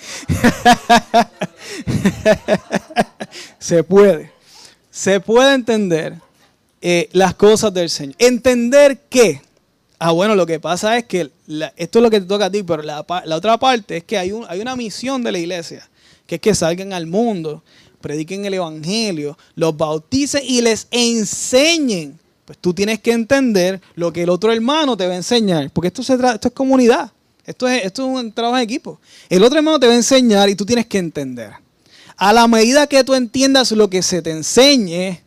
[3.59, 4.33] se puede.
[4.90, 6.16] Se puede entender
[6.81, 8.16] eh, las cosas del Señor.
[8.18, 9.42] Entender que,
[10.02, 11.30] ah, bueno, lo que pasa es que
[11.76, 14.32] esto es lo que te toca a ti, pero la, otra parte es que hay,
[14.32, 15.88] un, hay una misión de la iglesia,
[16.26, 17.62] que es que salgan al mundo,
[18.00, 22.18] prediquen el Evangelio, los bauticen y les enseñen.
[22.44, 25.88] Pues tú tienes que entender lo que el otro hermano te va a enseñar, porque
[25.88, 27.12] esto es comunidad.
[27.46, 29.00] Esto es, esto es un trabajo en equipo.
[29.28, 31.52] El otro hermano te va a enseñar y tú tienes que entender.
[32.16, 35.20] A la medida que tú entiendas lo que se te enseñe,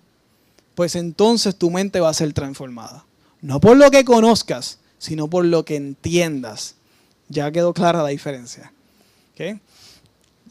[0.75, 3.04] pues entonces tu mente va a ser transformada.
[3.45, 6.73] No por lo que conozcas, sino por lo que entiendas.
[7.29, 8.73] Ya quedó clara la diferencia.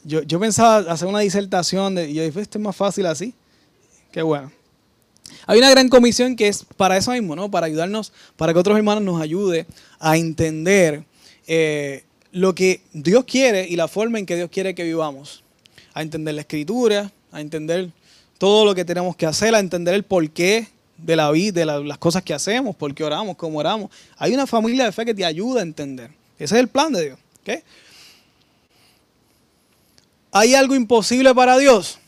[0.05, 3.35] Yo, pensaba hacer una disertación y yo dije, esto es más fácil así.
[4.13, 4.53] Qué bueno.
[5.47, 7.51] Hay una gran comisión que es para eso mismo, ¿no?
[7.51, 9.67] Para ayudarnos, para que otros hermanos nos ayude
[9.99, 11.05] a entender
[11.49, 15.43] eh, lo que Dios quiere y la forma en que Dios quiere que vivamos.
[15.95, 17.91] A entender la escritura, a entender
[18.39, 21.99] todo lo que tenemos que hacer, a entender el porqué de la vida, de las
[21.99, 23.91] cosas que hacemos, por qué oramos, cómo oramos.
[24.17, 26.11] Hay una familia de fe que te ayuda a entender.
[26.39, 27.19] Ese es el plan de Dios.
[30.33, 31.99] ¿Hay algo imposible para Dios?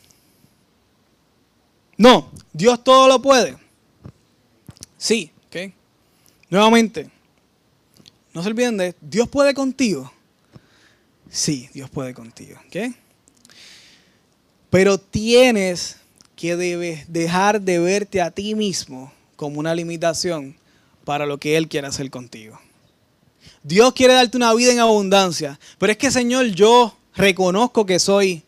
[1.96, 3.56] No, Dios todo lo puede.
[4.98, 5.72] Sí, ¿ok?
[6.50, 7.08] Nuevamente,
[8.34, 10.12] no se olviden de, Dios puede contigo.
[11.30, 12.58] Sí, Dios puede contigo.
[14.70, 15.98] Pero tienes
[16.36, 20.56] que debes dejar de verte a ti mismo como una limitación
[21.04, 22.60] para lo que Él quiere hacer contigo.
[23.62, 28.44] Dios quiere darte una vida en abundancia, pero es que Señor, yo reconozco que soy,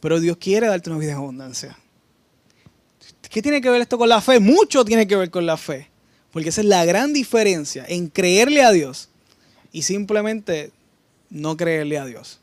[0.00, 1.78] pero Dios quiere darte una vida en abundancia.
[3.30, 4.40] ¿Qué tiene que ver esto con la fe?
[4.40, 5.90] Mucho tiene que ver con la fe.
[6.32, 9.08] Porque esa es la gran diferencia en creerle a Dios
[9.72, 10.70] y simplemente
[11.30, 12.40] no creerle a Dios.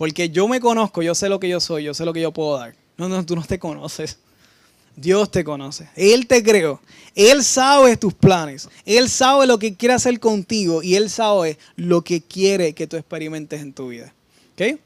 [0.00, 2.32] Porque yo me conozco, yo sé lo que yo soy, yo sé lo que yo
[2.32, 2.74] puedo dar.
[2.96, 4.16] No, no, tú no te conoces.
[4.96, 5.90] Dios te conoce.
[5.94, 6.80] Él te creó.
[7.14, 8.70] Él sabe tus planes.
[8.86, 12.96] Él sabe lo que quiere hacer contigo y Él sabe lo que quiere que tú
[12.96, 14.14] experimentes en tu vida.
[14.54, 14.80] ¿Ok?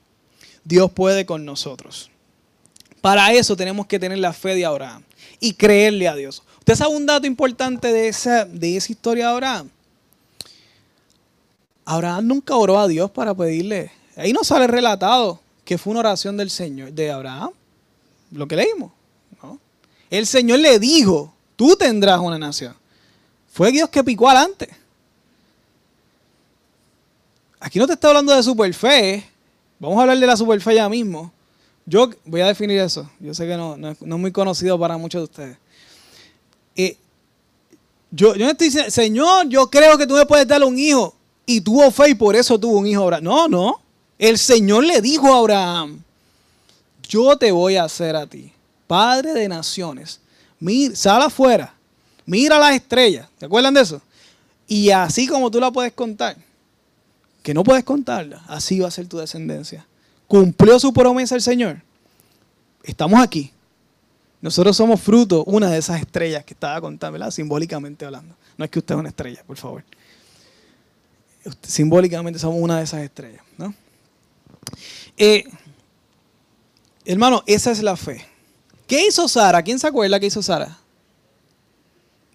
[0.64, 2.10] Dios puede con nosotros.
[3.00, 5.04] Para eso tenemos que tener la fe de Abraham
[5.38, 6.42] y creerle a Dios.
[6.58, 9.70] ¿Usted sabe un dato importante de esa, de esa historia de Abraham?
[11.84, 13.92] Abraham nunca oró a Dios para pedirle.
[14.16, 17.50] Ahí no sale relatado que fue una oración del Señor, de Abraham.
[18.32, 18.92] Lo que leímos.
[20.10, 22.76] El Señor le dijo, tú tendrás una nación.
[23.52, 24.68] Fue Dios que picó adelante.
[27.58, 29.24] Aquí no te está hablando de superfe.
[29.78, 31.32] Vamos a hablar de la superfe ya mismo.
[31.86, 33.10] Yo voy a definir eso.
[33.18, 35.58] Yo sé que no, es muy conocido para muchos de ustedes.
[36.76, 36.96] Eh,
[38.10, 41.14] yo, no estoy diciendo, Señor, yo creo que tú me puedes dar un hijo.
[41.46, 43.10] Y tuvo fe y por eso tuvo un hijo.
[43.20, 43.80] No, no.
[44.18, 46.02] El Señor le dijo a Abraham,
[47.08, 48.52] yo te voy a hacer a ti,
[48.86, 50.20] Padre de naciones.
[50.60, 51.74] Mira, sal afuera,
[52.26, 53.28] mira las estrellas.
[53.38, 54.00] ¿Te acuerdan de eso?
[54.66, 56.36] Y así como tú la puedes contar,
[57.42, 59.86] que no puedes contarla, así va a ser tu descendencia.
[60.26, 61.82] Cumplió su promesa el Señor.
[62.82, 63.52] Estamos aquí.
[64.40, 67.30] Nosotros somos fruto, una de esas estrellas que estaba contando, ¿verdad?
[67.30, 68.34] Simbólicamente hablando.
[68.56, 69.84] No es que usted es una estrella, por favor.
[71.62, 73.43] Simbólicamente somos una de esas estrellas.
[75.16, 75.44] Eh,
[77.04, 78.24] hermano, esa es la fe.
[78.86, 79.62] ¿Qué hizo Sara?
[79.62, 80.78] ¿Quién se acuerda qué hizo Sara?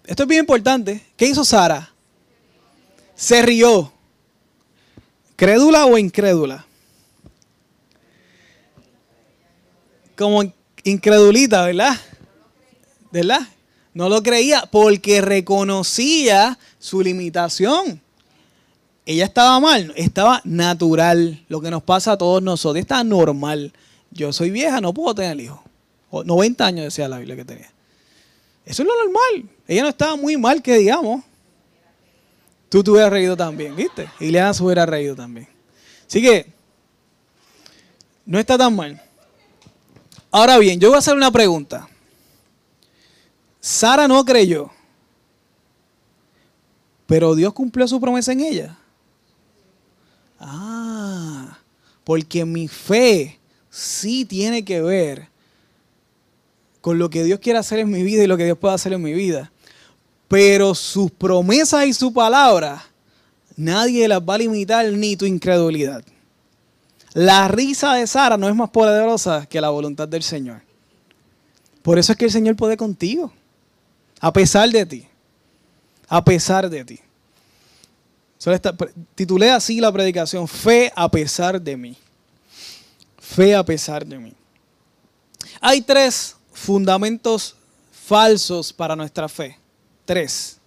[0.04, 1.04] Esto es bien importante.
[1.16, 1.92] ¿Qué hizo Sara?
[3.14, 3.92] Se rió.
[5.36, 6.66] ¿Crédula o incrédula?
[10.16, 10.42] Como
[10.84, 11.96] incredulita, ¿verdad?
[13.10, 13.40] ¿Verdad?
[13.94, 18.02] No lo creía porque reconocía su limitación.
[19.06, 23.72] Ella estaba mal, estaba natural, lo que nos pasa a todos nosotros, está normal.
[24.10, 25.60] Yo soy vieja, no puedo tener hijos.
[26.12, 27.70] 90 años decía la Biblia que tenía.
[28.64, 29.50] Eso es lo normal.
[29.66, 31.24] Ella no estaba muy mal, que digamos.
[32.68, 34.08] Tú te hubieras reído también, ¿viste?
[34.20, 35.48] Y Leana se hubiera reído también.
[36.06, 36.46] Así que,
[38.26, 39.00] no está tan mal.
[40.30, 41.88] Ahora bien, yo voy a hacer una pregunta.
[43.60, 44.70] Sara no creyó,
[47.06, 48.78] pero Dios cumplió su promesa en ella.
[50.40, 51.58] Ah,
[52.02, 55.28] porque mi fe sí tiene que ver
[56.80, 58.94] con lo que Dios quiere hacer en mi vida y lo que Dios puede hacer
[58.94, 59.52] en mi vida.
[60.28, 62.82] Pero sus promesas y su palabra,
[63.56, 66.02] nadie las va a limitar ni tu incredulidad.
[67.12, 70.62] La risa de Sara no es más poderosa que la voluntad del Señor.
[71.82, 73.32] Por eso es que el Señor puede contigo,
[74.20, 75.06] a pesar de ti,
[76.08, 77.00] a pesar de ti.
[79.14, 81.96] Titulé así la predicación, fe a pesar de mí.
[83.18, 84.32] Fe a pesar de mí.
[85.60, 87.54] Hay tres fundamentos
[87.92, 89.58] falsos para nuestra fe.
[90.04, 90.58] Tres.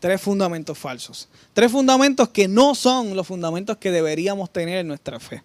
[0.00, 1.28] Tres fundamentos falsos.
[1.52, 5.42] Tres fundamentos que no son los fundamentos que deberíamos tener en nuestra fe.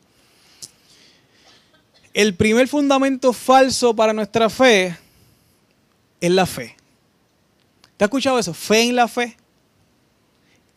[2.14, 4.98] El primer fundamento falso para nuestra fe
[6.20, 6.76] es la fe.
[7.96, 8.54] ¿Te has escuchado eso?
[8.54, 9.38] Fe en la fe.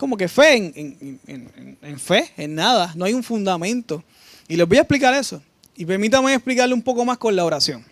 [0.02, 1.20] Como que fe en,
[1.80, 2.92] en, fe, en nada.
[2.96, 4.02] No hay un fundamento.
[4.48, 5.40] Y les voy a explicar eso.
[5.76, 7.84] Y permítanme explicarle un poco más con la oración.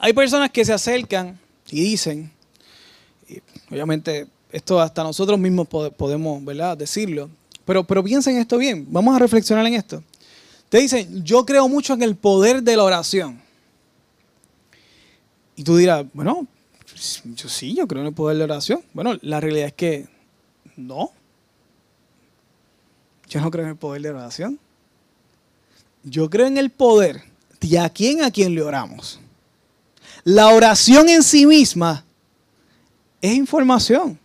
[0.00, 1.38] Hay personas que se acercan
[1.70, 2.32] y dicen,
[3.70, 6.76] obviamente esto hasta nosotros mismos podemos ¿verdad?
[6.76, 7.30] decirlo,
[7.64, 10.02] pero, pero piensen esto bien, vamos a reflexionar en esto.
[10.68, 13.40] Te dicen, yo creo mucho en el poder de la oración.
[15.54, 16.48] Y tú dirás, bueno,
[17.36, 18.82] yo sí, yo creo en el poder de la oración.
[18.92, 20.19] Bueno, la realidad es que
[20.86, 21.12] no.
[23.28, 24.58] Yo no creo en el poder de oración.
[26.02, 27.22] Yo creo en el poder
[27.60, 29.20] de a quién a quien le oramos.
[30.24, 32.04] La oración en sí misma
[33.20, 34.18] es información.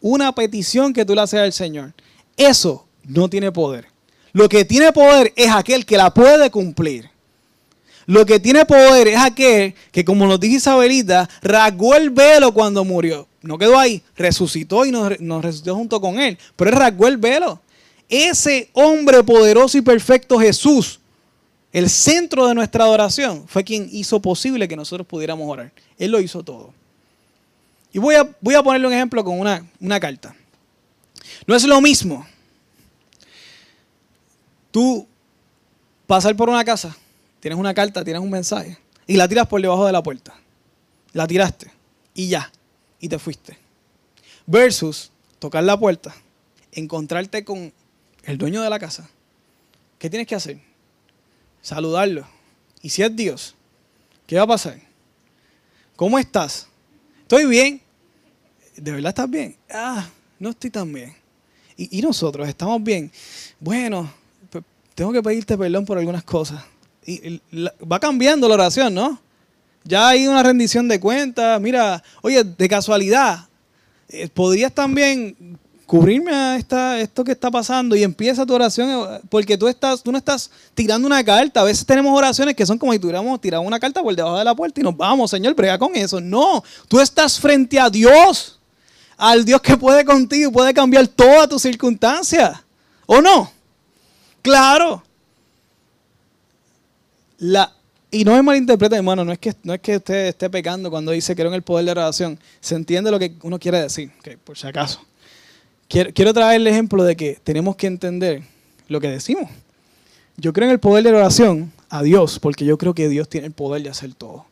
[0.00, 1.94] Una petición que tú le haces al Señor.
[2.36, 3.86] Eso no tiene poder.
[4.32, 7.08] Lo que tiene poder es aquel que la puede cumplir.
[8.06, 12.84] Lo que tiene poder es aquel que, como nos dice Isabelita, rasgó el velo cuando
[12.84, 13.26] murió.
[13.44, 16.38] No quedó ahí, resucitó y nos, nos resucitó junto con él.
[16.56, 17.60] Pero él rasgó el velo.
[18.08, 21.00] Ese hombre poderoso y perfecto Jesús
[21.74, 25.72] el centro de nuestra adoración fue quien hizo posible que nosotros pudiéramos orar.
[25.98, 26.72] Él lo hizo todo.
[27.92, 30.36] Y voy a, voy a ponerle un ejemplo con una, una carta.
[31.48, 32.24] No es lo mismo
[34.70, 35.04] tú
[36.06, 36.96] pasar por una casa,
[37.40, 38.78] tienes una carta, tienes un mensaje,
[39.08, 40.32] y la tiras por debajo de la puerta.
[41.12, 41.72] La tiraste
[42.14, 42.52] y ya,
[43.04, 43.58] y te fuiste.
[44.46, 46.14] Versus tocar la puerta,
[46.72, 47.70] encontrarte con
[48.22, 49.10] el dueño de la casa.
[49.98, 50.58] ¿Qué tienes que hacer?
[51.60, 52.26] saludarlo.
[52.80, 53.54] Y si es Dios,
[54.26, 54.78] ¿qué va a pasar?
[55.96, 56.66] ¿Cómo estás?
[57.22, 57.80] Estoy bien.
[58.76, 59.56] ¿De verdad estás bien?
[59.70, 61.14] Ah, no estoy tan bien.
[61.76, 63.10] Y, nosotros estamos bien.
[63.60, 64.10] Bueno,
[64.94, 66.62] tengo que pedirte perdón por algunas cosas.
[67.06, 67.40] Y,
[67.82, 69.20] va cambiando la oración, ¿no?
[69.84, 71.60] Ya hay una rendición de cuentas.
[71.60, 73.46] Mira, oye, de casualidad,
[74.08, 79.20] eh, podrías también cubrirme a esta, esto que está pasando y empieza tu oración eh,
[79.28, 81.60] porque tú, estás, tú no estás tirando una carta.
[81.60, 84.44] A veces tenemos oraciones que son como si tuviéramos tirado una carta por debajo de
[84.44, 86.20] la puerta y nos vamos, Señor, brega con eso.
[86.20, 88.58] No, tú estás frente a Dios,
[89.18, 92.58] al Dios que puede contigo y puede cambiar todas tus circunstancias.
[93.06, 93.52] ¿O no?
[94.40, 95.02] Claro.
[97.38, 97.70] La,
[98.14, 101.10] y no me malinterpreten, hermano, no es que, no es que usted esté pecando cuando
[101.10, 102.38] dice era en el poder de la oración.
[102.60, 104.12] Se entiende lo que uno quiere decir,
[104.44, 105.00] por si acaso.
[105.88, 108.42] Quiero, traer el ejemplo de que tenemos que entender
[108.86, 109.50] lo que decimos.
[110.36, 113.28] Yo creo en el poder de la oración a Dios, porque yo creo que Dios
[113.28, 114.46] tiene el poder de hacer todo.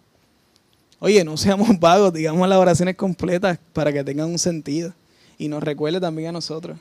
[0.99, 4.93] Oye, no seamos vagos, digamos las oraciones completas para que tengan un sentido
[5.39, 6.79] y nos recuerde también a nosotros.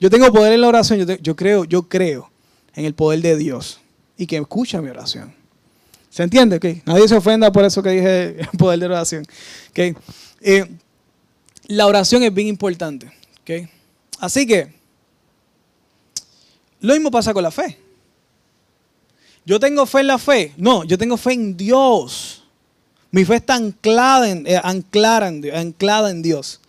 [0.00, 2.30] Yo tengo poder en la oración, yo, creo, yo creo
[2.74, 3.80] en el poder de Dios
[4.18, 5.45] y que escucha mi oración.
[6.16, 6.56] ¿Se entiende?
[6.56, 6.80] Okay.
[6.86, 9.26] Nadie se ofenda por eso que dije el poder de oración.
[9.74, 10.64] Eh,
[11.66, 13.12] la oración es bien importante.
[13.42, 13.68] Okay.
[14.18, 14.72] Así que,
[16.80, 17.78] lo mismo pasa con la fe.
[19.44, 20.54] Yo tengo fe en la fe.
[20.56, 22.44] No, yo tengo fe en Dios.
[23.10, 26.62] Mi fe está anclada en, eh, anclada en, anclada en Dios.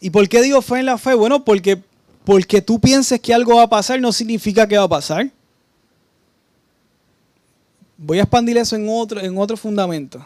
[0.00, 1.14] ¿Y por qué digo fe en la fe?
[1.14, 1.80] Bueno, porque,
[2.24, 5.30] porque tú pienses que algo va a pasar no significa que va a pasar.
[8.02, 10.24] Voy a expandir eso en otro, en otro fundamento.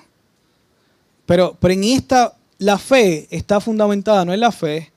[1.26, 4.92] Pero, pero en esta, la fe está fundamentada, no en la fe,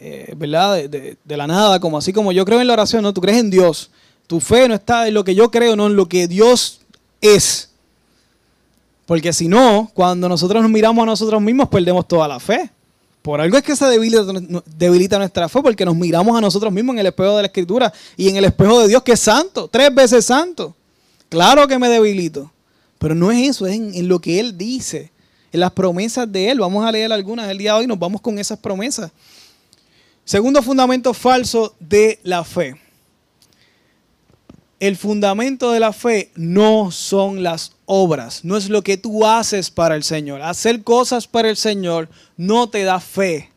[0.00, 0.86] eh, ¿verdad?
[0.86, 3.14] De, la nada, como así como yo creo en la oración, ¿no?
[3.14, 3.90] Tú crees en Dios.
[4.26, 6.80] Tu fe no está en lo que yo creo, no en lo que Dios
[7.22, 7.70] es.
[9.06, 12.70] Porque si no, cuando nosotros nos miramos a nosotros mismos, perdemos toda la fe.
[13.22, 14.24] Por algo es que se debilita,
[14.76, 17.90] debilita, nuestra fe, porque nos miramos a nosotros mismos en el espejo de la Escritura
[18.14, 20.76] y en el espejo de Dios que es santo, tres veces santo.
[21.34, 22.52] Claro que me debilito,
[22.96, 25.10] pero no es eso, es en, lo que Él dice,
[25.50, 26.60] en las promesas de Él.
[26.60, 29.10] Vamos a leer algunas el día de hoy, nos vamos con esas promesas.
[30.24, 32.76] Segundo fundamento falso de la fe.
[34.78, 39.72] El fundamento de la fe no son las obras, no es lo que tú haces
[39.72, 40.40] para el Señor.
[40.40, 43.50] Hacer cosas para el Señor no te da fe.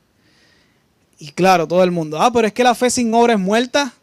[1.19, 3.93] Y claro, todo el mundo, ah, pero es que la fe sin obra es muerta.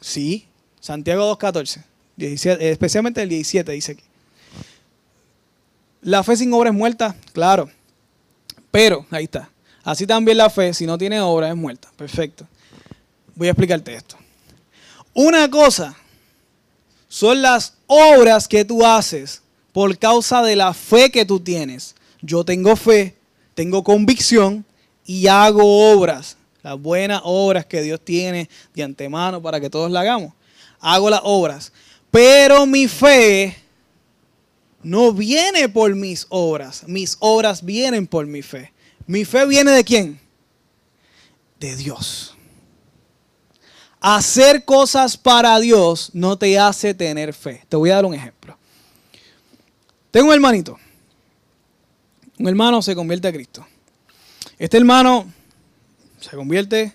[0.00, 0.48] Sí,
[0.80, 1.84] Santiago 2.14,
[2.18, 4.04] especialmente el 17 dice aquí.
[6.02, 7.70] La fe sin obra es muerta, claro.
[8.70, 9.50] Pero, ahí está.
[9.84, 11.90] Así también la fe, si no tiene obra, es muerta.
[11.96, 12.46] Perfecto.
[13.34, 14.16] Voy a explicarte esto.
[15.14, 15.96] Una cosa
[17.08, 19.42] son las obras que tú haces
[19.72, 21.94] por causa de la fe que tú tienes.
[22.20, 23.16] Yo tengo fe,
[23.54, 24.64] tengo convicción
[25.06, 26.36] y hago obras.
[26.62, 30.32] Las buenas obras que Dios tiene de antemano para que todos la hagamos.
[30.80, 31.72] Hago las obras.
[32.10, 33.56] Pero mi fe
[34.82, 36.84] no viene por mis obras.
[36.86, 38.72] Mis obras vienen por mi fe.
[39.06, 40.20] ¿Mi fe viene de quién?
[41.58, 42.34] De Dios.
[44.00, 47.64] Hacer cosas para Dios no te hace tener fe.
[47.68, 48.56] Te voy a dar un ejemplo.
[50.10, 50.78] Tengo un hermanito.
[52.38, 53.66] Un hermano se convierte a Cristo.
[54.58, 55.26] Este hermano
[56.20, 56.94] se convierte,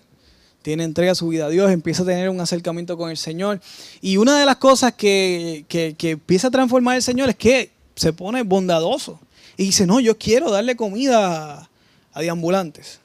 [0.64, 3.62] tiene entrega su vida a Dios, empieza a tener un acercamiento con el Señor.
[4.02, 8.14] Y una de las cosas que, que, empieza a transformar el Señor es que se
[8.14, 9.20] pone bondadoso.
[9.58, 11.70] Y dice, no, yo quiero darle comida
[12.14, 13.00] a deambulantes.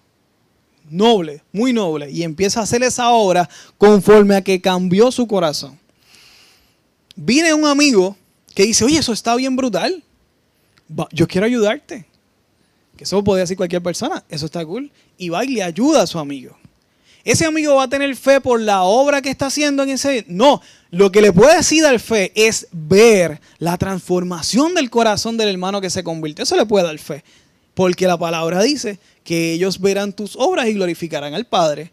[0.88, 2.10] Noble, muy noble.
[2.10, 5.78] Y empieza a hacer esa obra conforme a que cambió su corazón.
[7.16, 8.16] Viene un amigo
[8.54, 10.02] que dice, oye, eso está bien brutal.
[11.10, 12.06] Yo quiero ayudarte.
[12.96, 14.24] Que eso puede decir cualquier persona.
[14.28, 14.90] Eso está cool.
[15.18, 16.56] Y va y le ayuda a su amigo.
[17.24, 20.24] Ese amigo va a tener fe por la obra que está haciendo en ese...
[20.28, 25.48] No, lo que le puede decir dar fe es ver la transformación del corazón del
[25.48, 26.42] hermano que se convierte.
[26.42, 27.24] Eso le puede dar fe.
[27.74, 31.92] Porque la palabra dice que ellos verán tus obras y glorificarán al Padre.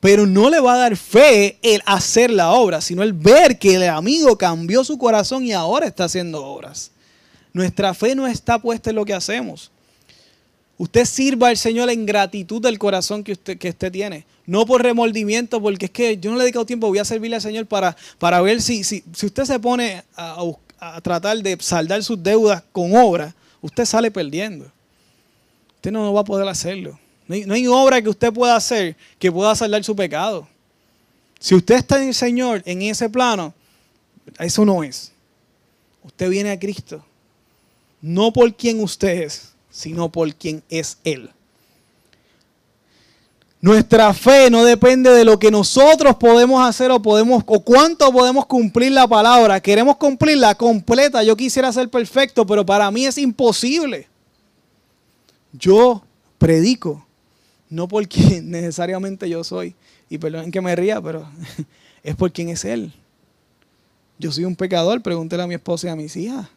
[0.00, 3.74] Pero no le va a dar fe el hacer la obra, sino el ver que
[3.74, 6.90] el amigo cambió su corazón y ahora está haciendo obras.
[7.52, 9.71] Nuestra fe no está puesta en lo que hacemos.
[10.82, 14.26] Usted sirva al Señor en gratitud del corazón que usted, que usted tiene.
[14.46, 17.36] No por remordimiento, porque es que yo no le he dedicado tiempo, voy a servirle
[17.36, 20.44] al Señor para, para ver si, si, si usted se pone a,
[20.80, 24.72] a, tratar de saldar sus deudas con obra, usted sale perdiendo.
[25.76, 26.98] Usted no va a poder hacerlo.
[27.28, 30.48] No hay, obra que usted pueda hacer que pueda saldar su pecado.
[31.38, 33.54] Si usted está en el Señor, en ese plano,
[34.36, 35.12] eso no es.
[36.02, 37.04] Usted viene a Cristo.
[38.00, 41.30] No por quien usted es, sino por quien es Él.
[43.60, 48.46] Nuestra fe no depende de lo que nosotros podemos hacer o podemos o cuánto podemos
[48.46, 49.60] cumplir la palabra.
[49.60, 51.22] Queremos cumplirla completa.
[51.22, 54.08] Yo quisiera ser perfecto, pero para mí es imposible.
[55.52, 56.02] Yo
[56.38, 57.06] predico,
[57.70, 59.76] no por quien necesariamente yo soy,
[60.10, 61.28] y perdonen que me ría, pero
[62.02, 62.92] es por quien es Él.
[64.18, 66.48] Yo soy un pecador, pregúntele a mi esposa y a mis hijas.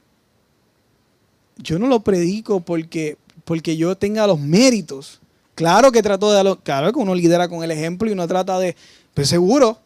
[1.58, 5.20] Yo no lo predico porque, porque yo tenga los méritos.
[5.56, 8.76] Claro que trato de claro que uno lidera con el ejemplo y uno trata de,
[9.14, 9.80] pues seguro,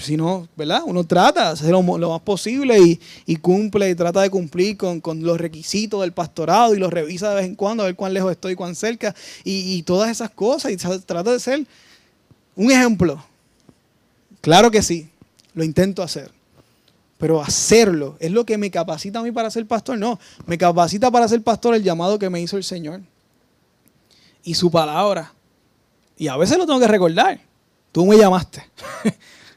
[0.00, 0.82] si no, ¿verdad?
[0.84, 2.78] Uno trata de hacer lo, más posible
[3.26, 7.36] y, cumple y trata de cumplir con, los requisitos del pastorado y los revisa de
[7.36, 9.14] vez en cuando a ver cuán lejos estoy, cuán cerca
[9.44, 11.64] y, todas esas cosas y trata de ser
[12.56, 13.24] un ejemplo.
[14.40, 15.08] Claro que sí,
[15.54, 16.30] lo intento hacer.
[17.18, 19.98] Pero hacerlo es lo que me capacita a mí para ser pastor.
[19.98, 23.00] No, me capacita para ser pastor el llamado que me hizo el Señor.
[24.42, 25.32] Y su palabra.
[26.16, 27.40] Y a veces lo tengo que recordar.
[27.92, 28.64] Tú me llamaste.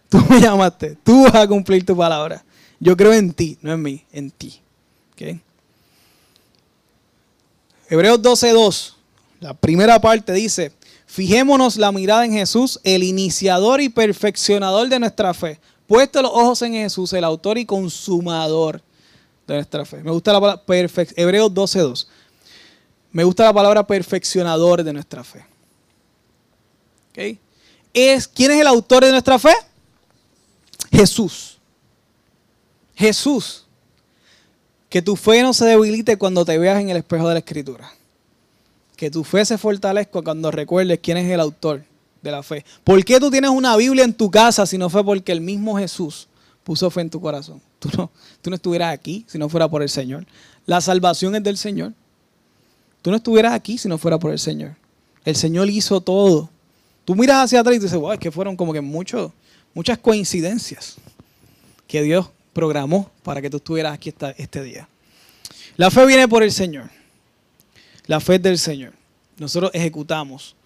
[0.09, 2.43] Tú me llamaste, tú vas a cumplir tu palabra.
[2.79, 4.61] Yo creo en ti, no en mí, en ti.
[5.13, 5.41] ¿Okay?
[7.89, 8.93] Hebreos 12.2,
[9.39, 10.71] la primera parte dice,
[11.05, 15.59] fijémonos la mirada en Jesús, el iniciador y perfeccionador de nuestra fe.
[15.87, 18.81] Puesto los ojos en Jesús, el autor y consumador
[19.47, 20.03] de nuestra fe.
[20.03, 20.63] Me gusta la palabra
[21.15, 22.07] Hebreos 12.2.
[23.11, 25.45] Me gusta la palabra perfeccionador de nuestra fe.
[27.93, 29.53] Es, ¿Quién es el autor de nuestra fe?
[30.91, 31.57] Jesús.
[32.93, 33.65] Jesús.
[34.89, 37.89] Que tu fe no se debilite cuando te veas en el espejo de la Escritura.
[38.95, 41.83] Que tu fe se fortalezca cuando recuerdes quién es el autor
[42.31, 42.65] la fe.
[42.83, 45.77] ¿Por qué tú tienes una Biblia en tu casa si no fue porque el mismo
[45.77, 46.27] Jesús
[46.63, 47.61] puso fe en tu corazón?
[47.79, 48.11] Tú no,
[48.41, 50.25] tú no estuvieras aquí si no fuera por el Señor.
[50.65, 51.93] La salvación es del Señor.
[53.01, 54.75] Tú no estuvieras aquí si no fuera por el Señor.
[55.23, 56.49] El Señor hizo todo.
[57.05, 60.97] Tú miras hacia atrás y dices, wow, es que fueron como que muchas coincidencias
[61.87, 64.89] que Dios programó para que tú estuvieras aquí este día.
[65.77, 66.89] La fe viene por el Señor.
[68.07, 68.93] La fe es del Señor.
[69.37, 70.56] Nosotros ejecutamos.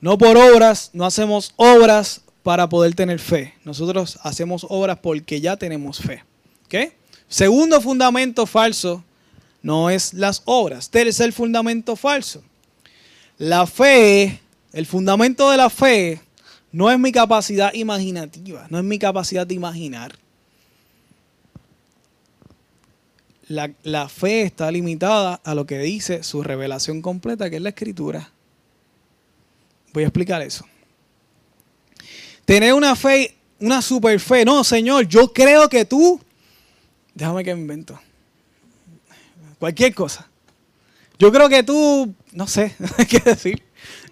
[0.00, 3.54] No por obras, no hacemos obras para poder tener fe.
[3.64, 6.24] Nosotros hacemos obras porque ya tenemos fe.
[7.28, 9.04] Segundo fundamento falso
[9.62, 10.88] no es las obras.
[10.88, 12.42] Tercer fundamento falso.
[13.36, 14.40] La fe,
[14.72, 16.20] el fundamento de la fe
[16.72, 20.16] no es mi capacidad imaginativa, no es mi capacidad de imaginar.
[23.46, 27.70] La, la, fe está limitada a lo que dice su revelación completa, que es la
[27.70, 28.30] escritura.
[29.92, 30.64] Voy a explicar eso.
[32.44, 34.44] Tener una fe, una super fe.
[34.44, 36.20] No, Señor, yo creo que tú.
[37.14, 37.98] Déjame que me invento.
[39.58, 40.28] Cualquier cosa.
[41.18, 42.74] Yo creo que tú, no sé,
[43.08, 43.62] qué decir.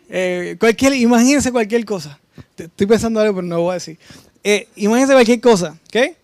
[0.09, 2.19] Eh, cualquier, imagínense cualquier cosa.
[2.57, 3.99] Estoy pensando algo, pero no lo voy a decir.
[4.43, 6.17] Eh, imagínense cualquier cosa, ¿ok?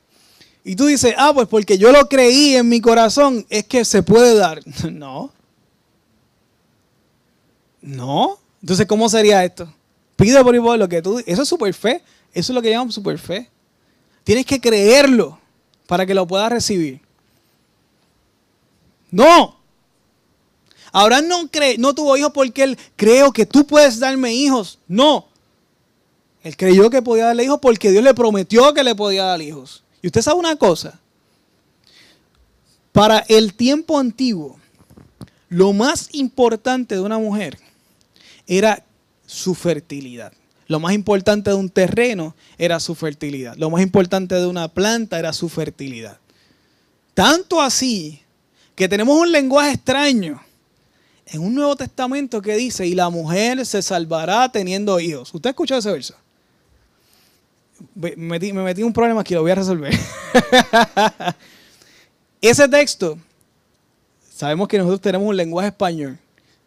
[0.64, 4.02] Y tú dices, ah, pues porque yo lo creí en mi corazón, es que se
[4.02, 4.60] puede dar.
[4.90, 5.32] No.
[7.80, 8.38] No.
[8.62, 9.72] Entonces, ¿cómo sería esto?
[10.16, 12.02] Pide por igual lo que tú Eso es super fe.
[12.32, 13.50] Eso es lo que llamamos super fe.
[14.24, 15.38] Tienes que creerlo
[15.86, 17.00] para que lo puedas recibir.
[19.10, 19.56] No.
[20.92, 24.78] Abraham no, no tuvo hijos porque él creo que tú puedes darme hijos.
[24.86, 25.26] No.
[26.42, 29.82] Él creyó que podía darle hijos porque Dios le prometió que le podía dar hijos.
[30.00, 31.00] Y usted sabe una cosa.
[32.92, 34.58] Para el tiempo antiguo,
[35.48, 37.58] lo más importante de una mujer
[38.46, 38.84] era
[39.26, 40.32] su fertilidad.
[40.66, 43.56] Lo más importante de un terreno era su fertilidad.
[43.56, 46.18] Lo más importante de una planta era su fertilidad.
[47.14, 48.22] Tanto así
[48.74, 50.40] que tenemos un lenguaje extraño
[51.26, 55.32] en un Nuevo Testamento que dice, y la mujer se salvará teniendo hijos.
[55.34, 56.14] ¿Usted escuchó ese verso?
[57.94, 59.92] Me metí, en un problema aquí, lo voy a resolver.
[62.40, 63.18] ese texto,
[64.30, 66.18] sabemos que nosotros tenemos un lenguaje español.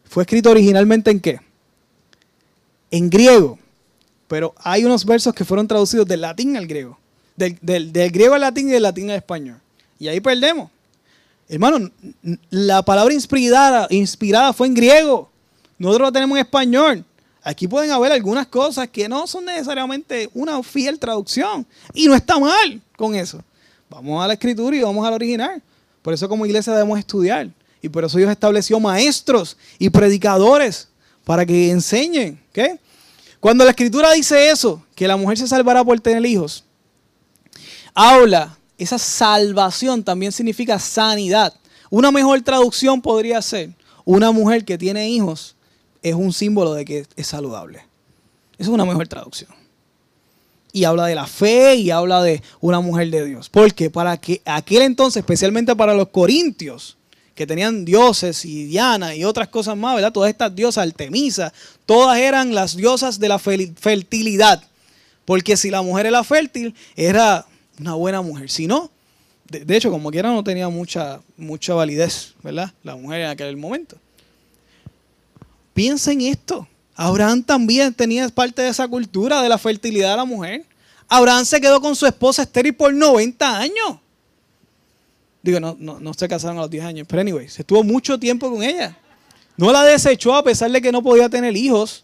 [0.04, 1.40] ¿Fue escrito originalmente en qué?
[2.92, 3.60] En griego.
[4.28, 6.98] Pero hay unos versos que fueron traducidos del latín al griego.
[7.36, 7.60] Del,
[8.12, 9.60] griego al latín y del latín al español.
[10.00, 10.70] Y ahí perdemos.
[11.48, 11.92] Hermano,
[12.50, 15.30] la palabra inspirada, inspirada fue en griego.
[15.78, 17.06] Nosotros la tenemos en español.
[17.44, 21.66] Aquí pueden haber algunas cosas que no son necesariamente una fiel traducción.
[21.94, 23.44] Y no está mal con eso.
[23.90, 25.62] Vamos a la escritura y vamos al original.
[26.02, 27.50] Por eso como iglesia debemos estudiar.
[27.82, 30.88] Y por eso Dios estableció maestros y predicadores
[31.26, 32.40] para que enseñen.
[33.42, 36.64] Cuando la escritura dice eso, que la mujer se salvará por tener hijos,
[37.94, 41.54] habla esa salvación también significa sanidad.
[41.90, 43.72] Una mejor traducción podría ser,
[44.04, 45.56] una mujer que tiene hijos
[46.02, 47.80] es un símbolo de que es saludable.
[48.54, 49.50] Esa es una mejor traducción.
[50.72, 53.50] Y habla de la fe y habla de una mujer de Dios.
[53.50, 56.98] Porque para que aquel entonces, especialmente para los corintios,
[57.36, 60.14] que tenían dioses y Diana y otras cosas más, ¿verdad?
[60.14, 61.54] Todas estas diosas, Artemisa,
[61.86, 64.64] todas eran las diosas de la fertilidad.
[65.26, 67.46] Porque si la mujer era fértil, era
[67.80, 68.50] una buena mujer.
[68.50, 68.90] Si no,
[69.50, 72.72] de, hecho, como quiera, no tenía mucha, mucha validez, ¿verdad?
[72.84, 73.98] La mujer en aquel momento.
[75.74, 76.68] Piensa en esto.
[76.96, 80.66] Abraham también tenía parte de esa cultura de la fertilidad de la mujer.
[81.08, 84.00] Abraham se quedó con su esposa estéril por 90 años.
[85.46, 88.20] Digo, no, no, no se casaron a los 10 años, pero anyway, se estuvo mucho
[88.20, 88.98] tiempo con ella.
[89.58, 92.04] No la desechó a pesar de que no podía tener hijos.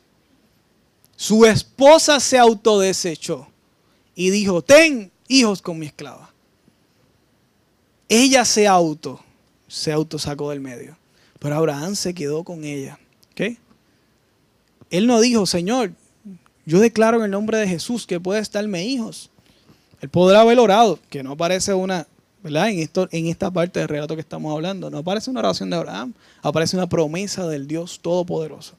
[1.16, 3.48] Su esposa se autodesechó
[4.14, 6.32] y dijo, ten, hijos con mi esclava.
[8.08, 9.20] Ella se auto,
[9.68, 10.96] se auto sacó del medio.
[11.40, 13.00] Pero Abraham se quedó con ella.
[13.32, 13.58] ¿okay?
[14.92, 15.94] Él no dijo, Señor,
[16.68, 19.32] yo declaro en el nombre de Jesús que puedes darme hijos.
[20.00, 22.06] Él podrá haber orado, que no aparece una,
[22.44, 26.76] En, esta parte del relato que estamos hablando, no aparece una oración de Abraham, aparece
[26.76, 28.74] una promesa del Dios Todopoderoso.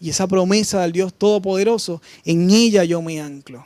[0.00, 3.64] Y esa promesa del Dios Todopoderoso, en ella yo me anclo.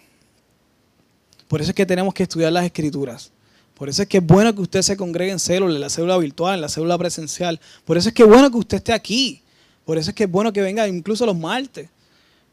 [1.49, 3.31] Por eso es que tenemos que estudiar las escrituras.
[3.75, 6.19] Por eso es que es bueno que usted se congregue en célula, en la célula
[6.19, 7.61] virtual, en la célula presencial.
[7.85, 9.43] Por eso es que es bueno que usted esté aquí.
[9.85, 11.89] Por eso es que es bueno que venga incluso los martes.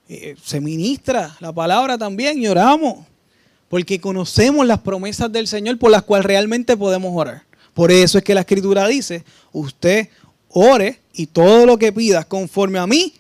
[0.07, 3.05] Eh, se ministra la palabra también y oramos.
[3.74, 7.41] Porque conocemos las promesas del Señor por las cuales realmente podemos orar.
[7.74, 10.09] Por eso es que la escritura dice, usted
[10.49, 13.15] ore y todo lo que pidas conforme a mí,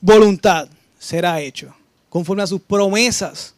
[0.00, 1.72] voluntad será hecho.
[2.08, 3.54] Conforme a sus promesas.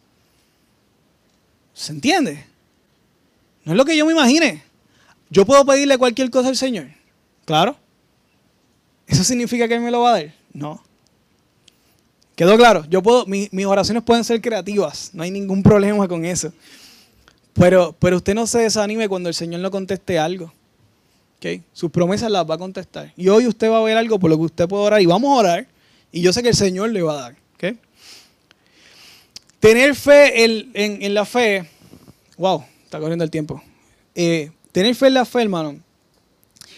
[1.73, 2.45] ¿Se entiende?
[3.65, 4.61] No es lo que yo me imagine.
[5.31, 6.89] Yo puedo pedirle cualquier cosa al Señor.
[7.45, 7.75] Claro.
[9.07, 10.31] ¿Eso significa que Él me lo va a dar?
[10.53, 10.83] No.
[12.39, 12.85] ¿Quedó claro?
[12.89, 15.09] Yo puedo, mis oraciones pueden ser creativas.
[15.11, 16.53] No hay ningún problema con eso.
[17.51, 20.49] Pero, pero usted no se desanime cuando el Señor no conteste algo.
[21.35, 21.63] ¿Okay?
[21.73, 23.11] Sus promesas las va a contestar.
[23.17, 25.01] Y hoy usted va a ver algo por lo que usted puede orar.
[25.01, 25.67] Y vamos a orar.
[26.13, 27.35] Y yo sé que el Señor le va a dar.
[27.55, 27.77] ¿okay?
[29.59, 31.69] Tener fe en, la fe,
[32.37, 33.61] wow, está corriendo el tiempo.
[34.15, 35.77] Eh, tener fe en la fe, hermano,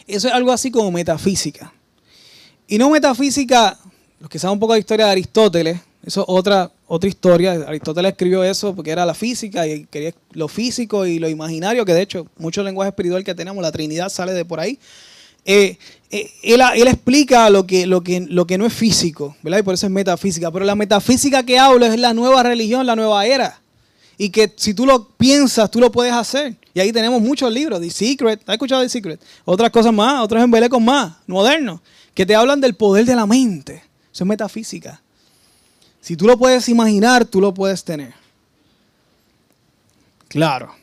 [0.07, 1.71] eso es algo así como metafísica.
[2.67, 3.77] Y no metafísica,
[4.21, 7.53] los que saben un poco de historia de Aristóteles, Eso es otra, otra historia.
[7.67, 11.93] Aristóteles escribió eso porque era la física y quería lo físico y lo imaginario, que
[11.93, 14.77] de hecho mucho lenguaje espiritual que tenemos, la Trinidad sale de por ahí.
[15.43, 15.75] Eh,
[16.11, 19.59] eh, él, explica lo que, no es físico, ¿verdad?
[19.59, 20.51] Y por eso es metafísica.
[20.51, 23.59] Pero la metafísica que hablo es la nueva religión, la nueva era.
[24.19, 26.55] Y que si tú lo piensas, tú lo puedes hacer.
[26.75, 29.19] Y ahí tenemos muchos libros, The Secret, ¿has escuchado The Secret?
[29.45, 31.81] Otras cosas más, otros embelecos más, modernos,
[32.13, 33.90] que te hablan del poder de la mente.
[34.13, 35.01] Eso es metafísica.
[36.01, 38.13] Si tú lo puedes imaginar, tú lo puedes tener.
[40.27, 40.73] Claro.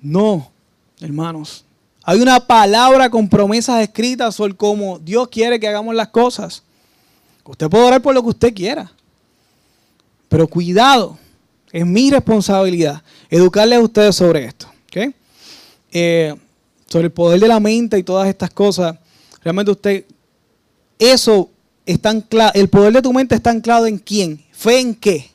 [0.00, 0.50] No,
[1.00, 1.64] hermanos.
[2.04, 6.62] Hay una palabra con promesas escritas sobre cómo Dios quiere que hagamos las cosas.
[7.44, 8.90] Usted puede orar por lo que usted quiera.
[10.28, 11.18] Pero cuidado,
[11.70, 14.68] es mi responsabilidad educarles a ustedes sobre esto.
[15.94, 16.34] Eh,
[16.86, 18.96] sobre el poder de la mente y todas estas cosas.
[19.42, 20.04] Realmente usted,
[20.98, 21.50] eso
[21.86, 25.30] está anclado, el poder de tu mente está anclado en quién, fe en qué.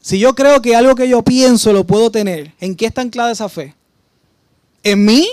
[0.00, 3.30] Si yo creo que algo que yo pienso lo puedo tener, ¿en qué está anclada
[3.30, 3.74] esa fe?
[4.82, 5.26] ¿En mí?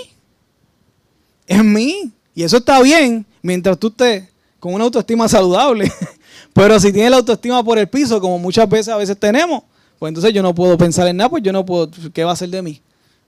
[1.46, 2.10] ¿En mí?
[2.34, 4.24] Y eso está bien mientras tú estés
[4.58, 5.92] con una autoestima saludable.
[6.54, 9.62] Pero si tienes la autoestima por el piso, como muchas veces a veces tenemos,
[9.98, 12.36] pues entonces yo no puedo pensar en nada, pues yo no puedo, ¿qué va a
[12.36, 12.80] ser de mí?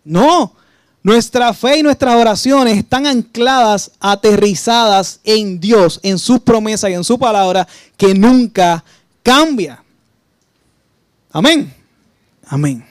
[0.04, 0.54] No,
[1.04, 7.04] nuestra fe y nuestras oraciones están ancladas, aterrizadas en Dios, en sus promesas y en
[7.04, 8.82] su palabra, que nunca
[9.22, 9.84] cambia.
[11.30, 11.72] Amén.
[12.46, 12.86] Amén.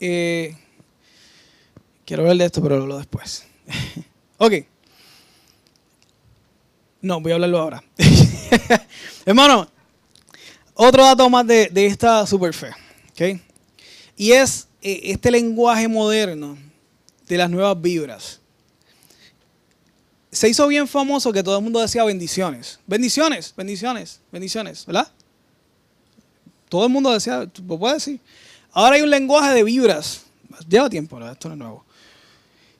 [0.00, 0.56] Eh,
[2.06, 3.44] quiero hablar de esto, pero lo hablo después.
[4.38, 4.54] ok.
[7.02, 7.84] No, voy a hablarlo ahora.
[9.26, 9.68] Hermano,
[10.72, 12.70] otro dato más de, de esta super fe.
[14.16, 16.56] Y es eh, este lenguaje moderno
[17.28, 18.40] de las nuevas vibras.
[20.32, 22.78] Se hizo bien famoso que todo el mundo decía bendiciones.
[22.86, 25.10] Bendiciones, bendiciones, bendiciones, ¿verdad?
[26.68, 28.20] Todo el mundo decía, ¿lo puedes decir?
[28.72, 30.22] Ahora hay un lenguaje de vibras.
[30.68, 31.32] Lleva tiempo, ¿verdad?
[31.32, 31.84] esto no es nuevo.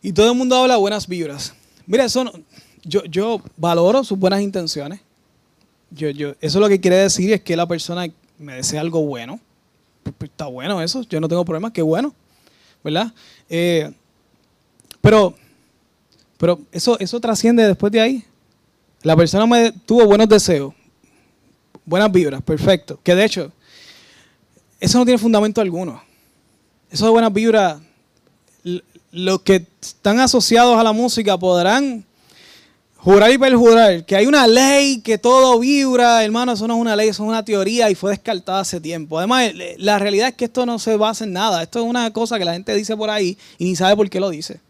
[0.02, 1.54] Y todo el mundo habla buenas vibras.
[1.86, 2.30] Mira, eso
[2.84, 5.00] yo, yo valoro sus buenas intenciones.
[5.90, 8.06] Yo, yo, eso lo que quiere decir es que la persona
[8.38, 9.40] me desea algo bueno.
[10.20, 12.14] Está bueno eso, yo no tengo problemas, qué bueno,
[12.82, 13.12] ¿verdad?
[13.48, 13.92] Eh,
[15.00, 15.34] pero,
[16.38, 18.24] pero eso, eso trasciende después de ahí.
[19.02, 20.74] La persona me tuvo buenos deseos,
[21.84, 22.98] buenas vibras, perfecto.
[23.02, 23.52] Que de hecho,
[24.78, 26.02] eso no tiene fundamento alguno.
[26.90, 27.80] Eso de buenas vibras,
[29.12, 32.04] los que están asociados a la música podrán
[33.02, 36.94] Jurar y perjurar, que hay una ley que todo vibra, hermano, eso no es una
[36.94, 39.18] ley, eso es una teoría y fue descartada hace tiempo.
[39.18, 42.38] Además, la realidad es que esto no se basa en nada, esto es una cosa
[42.38, 44.60] que la gente dice por ahí y ni sabe por qué lo dice.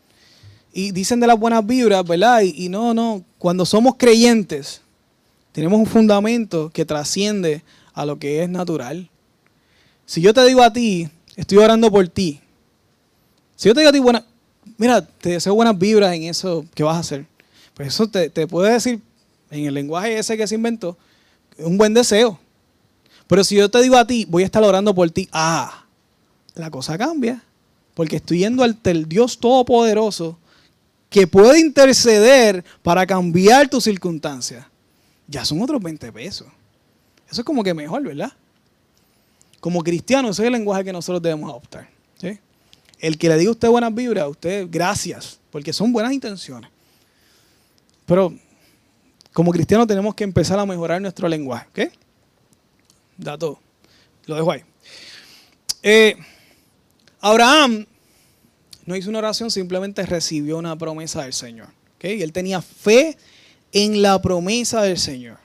[0.72, 2.43] Y dicen de las buenas vibras, ¿verdad?
[2.43, 4.81] Y, y no, no, cuando somos creyentes,
[5.51, 7.64] tenemos un fundamento que trasciende
[7.95, 9.11] a lo que es natural.
[10.07, 12.41] Si yo te digo a ti, estoy orando por ti.
[13.57, 14.24] Si yo te digo a ti, buena,
[14.78, 17.30] mira, te deseo buenas vibras en eso que vas a hacer.
[17.81, 19.01] Pues eso te, puede decir,
[19.51, 20.99] en el lenguaje ese que se inventó,
[21.57, 22.39] un buen deseo.
[23.26, 25.87] Pero si yo te digo a ti, voy a estar orando por ti, ah,
[26.57, 27.43] la cosa cambia.
[27.95, 28.78] Porque estoy yendo al
[29.09, 30.37] Dios Todopoderoso
[31.09, 34.66] que puede interceder para cambiar tus circunstancias.
[35.26, 36.49] Ya son otros 20 pesos.
[37.31, 38.35] Eso es como que mejor, ¿verdad?
[39.59, 41.89] Como cristiano, ese es el lenguaje que nosotros debemos adoptar.
[42.99, 46.70] El que le diga a usted buenas vibras, a usted gracias, porque son buenas intenciones.
[48.11, 48.35] Pero
[49.33, 51.69] como cristianos tenemos que empezar a mejorar nuestro lenguaje.
[51.69, 51.93] ¿Ok?
[53.17, 53.61] Dato.
[54.27, 54.65] Lo dejo ahí.
[55.81, 56.17] Eh,
[57.21, 57.87] Abraham
[58.85, 61.69] no hizo una oración, simplemente recibió una promesa del Señor.
[62.03, 63.17] Y él tenía fe
[63.71, 65.39] en la promesa del Señor.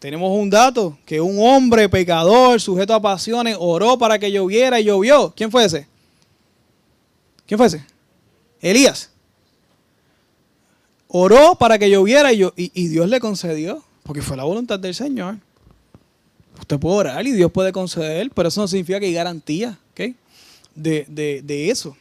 [0.00, 4.84] Tenemos un dato, que un hombre pecador, sujeto a pasiones, oró para que lloviera y
[4.86, 5.32] llovió.
[5.36, 5.86] ¿Quién fue ese?
[7.46, 7.86] ¿Quién fue ese?
[8.60, 9.12] Elías.
[11.08, 15.38] Oró para que lloviera y, y, Dios le concedió, porque fue la voluntad del Señor.
[16.60, 19.78] Usted puede orar y Dios puede conceder, pero eso no significa que hay garantía
[20.74, 21.06] de,
[21.42, 21.96] de eso.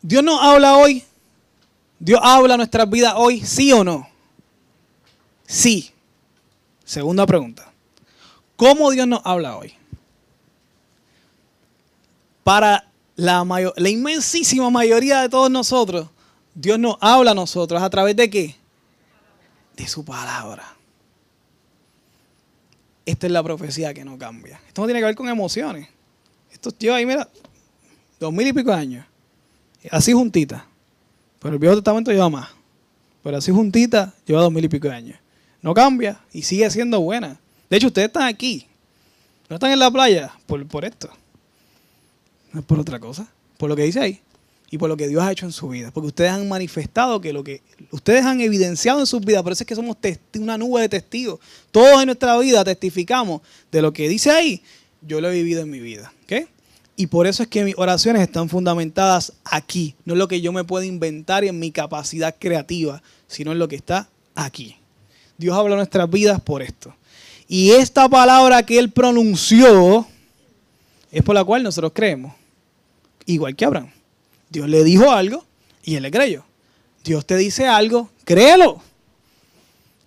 [0.00, 1.04] Dios nos habla hoy.
[1.98, 4.08] Dios habla nuestras vidas hoy, sí o no.
[5.46, 5.90] Sí.
[6.84, 7.70] Segunda pregunta.
[8.56, 9.74] ¿Cómo Dios nos habla hoy?
[12.44, 16.08] Para la, mayor, la inmensísima mayoría de todos nosotros,
[16.60, 18.56] Dios nos habla a nosotros a través de qué?
[19.76, 20.74] De su palabra.
[23.06, 24.60] Esta es la profecía que no cambia.
[24.66, 25.88] Esto no tiene que ver con emociones.
[26.50, 27.28] Esto lleva ahí, mira,
[28.18, 29.06] dos mil y pico años.
[29.88, 30.66] Así juntita.
[31.38, 32.48] Pero el Viejo Testamento lleva más.
[33.22, 35.16] Pero así juntita lleva dos mil y pico años.
[35.62, 37.38] No cambia y sigue siendo buena.
[37.70, 38.66] De hecho, ustedes están aquí.
[39.48, 41.08] No están en la playa por, por esto.
[42.52, 43.28] No es por otra cosa.
[43.56, 44.20] Por lo que dice ahí.
[44.70, 45.90] Y por lo que Dios ha hecho en su vida.
[45.90, 49.42] Porque ustedes han manifestado que lo que ustedes han evidenciado en sus vidas.
[49.42, 49.96] Por eso es que somos
[50.38, 51.40] una nube de testigos.
[51.70, 53.40] Todos en nuestra vida testificamos
[53.72, 54.62] de lo que dice ahí.
[55.00, 56.12] Yo lo he vivido en mi vida.
[57.00, 59.94] Y por eso es que mis oraciones están fundamentadas aquí.
[60.04, 63.68] No es lo que yo me puedo inventar en mi capacidad creativa, sino en lo
[63.68, 64.76] que está aquí.
[65.36, 66.92] Dios habla nuestras vidas por esto.
[67.46, 70.06] Y esta palabra que Él pronunció
[71.12, 72.34] es por la cual nosotros creemos.
[73.26, 73.92] Igual que Abraham.
[74.50, 75.44] Dios le dijo algo
[75.82, 76.44] y Él le creyó.
[77.04, 78.82] Dios te dice algo, créelo.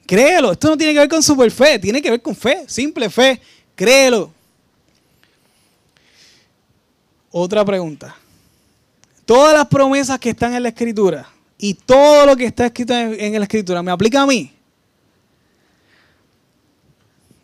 [0.05, 0.51] Créelo.
[0.51, 3.41] Esto no tiene que ver con super fe, tiene que ver con fe, simple fe.
[3.75, 4.31] Créelo.
[7.31, 8.15] Otra pregunta.
[9.25, 13.33] Todas las promesas que están en la escritura y todo lo que está escrito en,
[13.33, 14.51] la escritura, ¿me aplica a mí?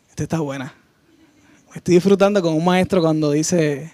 [0.10, 0.74] Esta está buena.
[1.74, 3.94] Estoy disfrutando con un maestro cuando dice,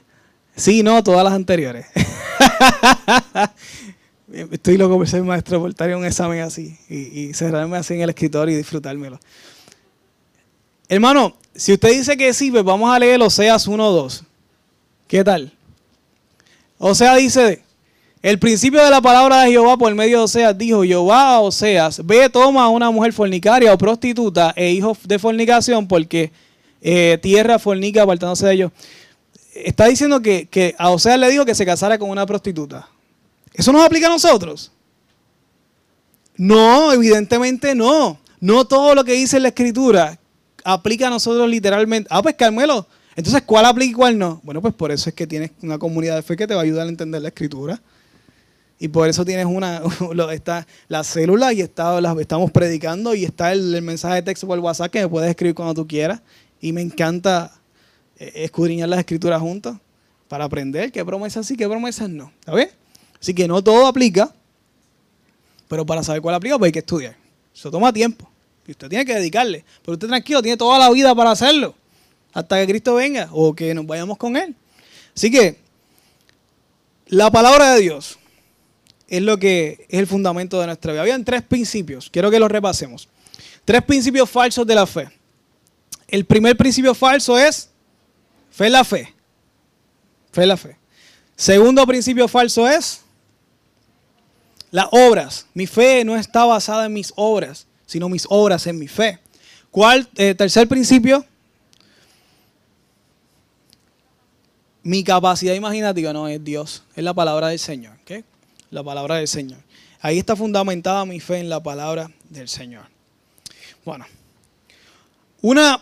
[0.55, 1.85] sí, no, todas las anteriores.
[4.51, 8.55] Estoy loco por ser maestro, por un examen así y, cerrarme así en el escritorio
[8.55, 9.19] y disfrutármelo.
[10.89, 14.23] Hermano, si usted dice que sí, pues vamos a leer Oseas 1.2.
[15.07, 15.53] ¿Qué tal?
[16.77, 17.61] O sea, dice,
[18.23, 22.05] el principio de la palabra de Jehová por medio de Oseas dijo, Jehová a Oseas,
[22.05, 26.31] ve, toma a una mujer fornicaria o prostituta e hijo de fornicación porque
[26.81, 28.71] eh, tierra fornica apartándose de ellos.
[29.53, 32.87] Está diciendo que, que a Oseas le dijo que se casara con una prostituta.
[33.53, 34.71] ¿Eso nos aplica a nosotros?
[36.35, 38.19] No, evidentemente no.
[38.39, 40.19] No todo lo que dice la escritura
[40.63, 42.07] aplica a nosotros literalmente.
[42.11, 44.41] Ah, pues Carmelo, entonces, ¿cuál aplica y cuál no?
[44.43, 46.63] Bueno, pues por eso es que tienes una comunidad de fe que te va a
[46.63, 47.81] ayudar a entender la escritura.
[48.79, 49.81] Y por eso tienes una,
[50.33, 54.91] está la célula y está, estamos predicando y está el, mensaje de texto por WhatsApp
[54.91, 56.21] que me puedes escribir cuando tú quieras.
[56.59, 57.53] Y me encanta
[58.35, 59.77] escudriñar las escrituras juntos
[60.27, 62.31] para aprender qué promesas sí, qué promesas no.
[62.39, 62.69] ¿Está bien?
[63.19, 64.33] Así que no todo aplica,
[65.67, 67.15] pero para saber cuál aplica, pues hay que estudiar.
[67.53, 68.29] Eso toma tiempo.
[68.67, 69.65] Y usted tiene que dedicarle.
[69.81, 71.75] Pero usted tranquilo, tiene toda la vida para hacerlo
[72.33, 74.55] hasta que Cristo venga o que nos vayamos con Él.
[75.15, 75.59] Así que
[77.07, 78.17] la palabra de Dios
[79.07, 81.01] es lo que es el fundamento de nuestra vida.
[81.01, 83.07] Habían tres principios, quiero que los repasemos.
[83.63, 85.07] Tres principios falsos de la fe.
[86.07, 87.69] El primer principio falso es
[88.53, 89.13] fe en la fe.
[90.31, 90.77] Fe en la fe.
[91.35, 93.01] Segundo principio falso es
[94.71, 95.45] las obras.
[95.53, 99.19] Mi fe no está basada en mis obras, sino mis obras en mi fe.
[99.71, 101.25] ¿Cuál, eh, tercer principio?
[104.83, 107.97] mi capacidad imaginativa no es Dios, es la palabra del Señor.
[108.03, 108.23] ¿okay?
[108.69, 109.59] La palabra del Señor.
[110.01, 112.85] Ahí está fundamentada mi fe en la palabra del Señor.
[113.85, 114.05] Bueno,
[115.41, 115.81] una,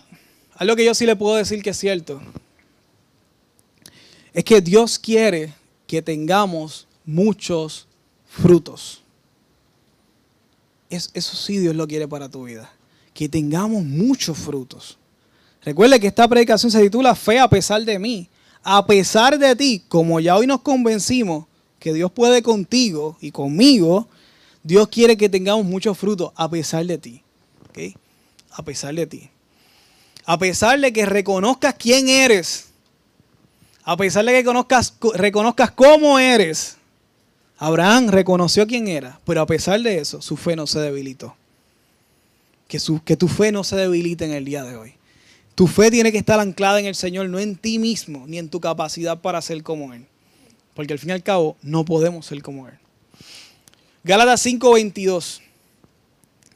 [0.56, 2.22] algo que yo sí le puedo decir que es cierto,
[4.34, 5.54] es que Dios quiere
[5.88, 7.88] que tengamos muchos
[8.28, 9.02] frutos.
[10.90, 12.72] eso sí Dios lo quiere para tu vida,
[13.14, 14.98] que tengamos muchos frutos.
[15.64, 18.30] Recuerde que esta predicación se titula Fe a pesar de mí
[18.64, 21.46] a pesar de ti, como ya hoy nos convencimos
[21.80, 24.08] que Dios puede contigo y conmigo,
[24.64, 27.24] Dios quiere que tengamos muchos frutos a pesar de ti.
[28.52, 29.30] A pesar de ti.
[30.26, 32.68] A pesar de que reconozcas quién eres.
[33.84, 36.78] A pesar de que conozcas, reconozcas cómo eres.
[37.58, 41.36] Abraham reconoció quién era, pero a pesar de eso, su fe no se debilitó.
[42.68, 42.80] Que,
[43.18, 44.94] tu fe no se debilite en el día de hoy.
[45.56, 48.50] Tu fe tiene que estar anclada en el Señor, no en ti mismo, ni en
[48.50, 50.06] tu capacidad para ser como Él.
[50.74, 52.74] Porque al fin y al cabo no podemos ser como Él.
[54.04, 55.42] Gálatas 5, 22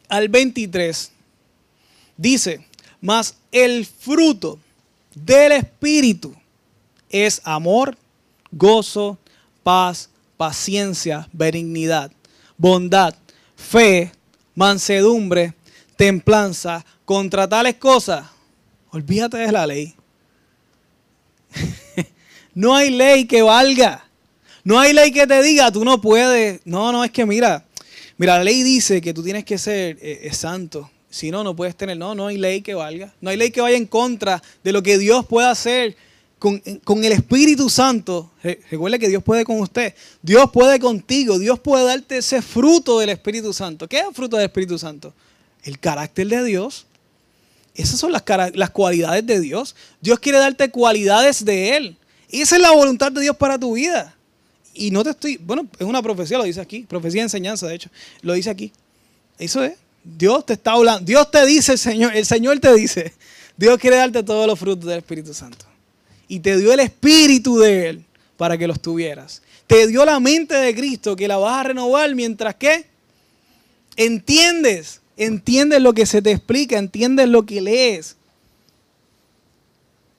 [0.08, 1.12] al 23
[2.18, 2.66] dice,
[3.02, 4.60] mas el fruto
[5.14, 6.34] del Espíritu
[7.10, 7.98] es amor,
[8.52, 9.18] gozo,
[9.64, 12.12] paz, paciencia, benignidad,
[12.58, 13.16] bondad,
[13.56, 14.12] fe,
[14.54, 15.54] mansedumbre,
[15.96, 16.86] templanza.
[17.06, 18.26] Contra tales cosas
[18.96, 19.94] Olvídate de la ley.
[22.56, 24.06] no hay ley que valga.
[24.64, 26.62] No hay ley que te diga, tú no puedes.
[26.64, 27.66] No, no, es que mira,
[28.16, 30.90] mira, la ley dice que tú tienes que ser eh, eh, santo.
[31.10, 31.98] Si no, no puedes tener.
[31.98, 33.14] No, no hay ley que valga.
[33.20, 35.98] No hay ley que vaya en contra de lo que Dios puede hacer
[36.84, 38.32] con, el Espíritu Santo.
[38.44, 39.94] Recuerda que Dios puede con usted.
[40.22, 41.40] Dios puede contigo.
[41.40, 43.88] Dios puede darte ese fruto del Espíritu Santo.
[43.88, 45.14] ¿Qué es el fruto del Espíritu Santo?
[45.64, 46.86] El carácter de Dios
[47.76, 48.24] esas son las,
[48.54, 49.76] las cualidades de Dios.
[50.00, 51.98] Dios quiere darte cualidades de Él.
[52.30, 54.16] esa es la voluntad de Dios para tu vida.
[54.74, 57.76] y no te estoy, bueno, es una profecía, lo dice aquí, profecía de enseñanza, de
[57.76, 57.90] hecho,
[58.22, 58.72] lo dice aquí.
[59.38, 59.74] Eso es.
[60.04, 63.14] Dios te está hablando, Dios te dice, el Señor, el Señor te dice,
[63.58, 65.66] Dios quiere darte todos los frutos del Espíritu Santo.
[66.28, 68.06] Y te dio el Espíritu de Él
[68.38, 69.42] para que los tuvieras.
[69.68, 72.86] Te dio la mente de Cristo que la vas a renovar mientras que
[73.96, 78.16] entiendes, entiendes lo que se te explica, entiendes lo que lees.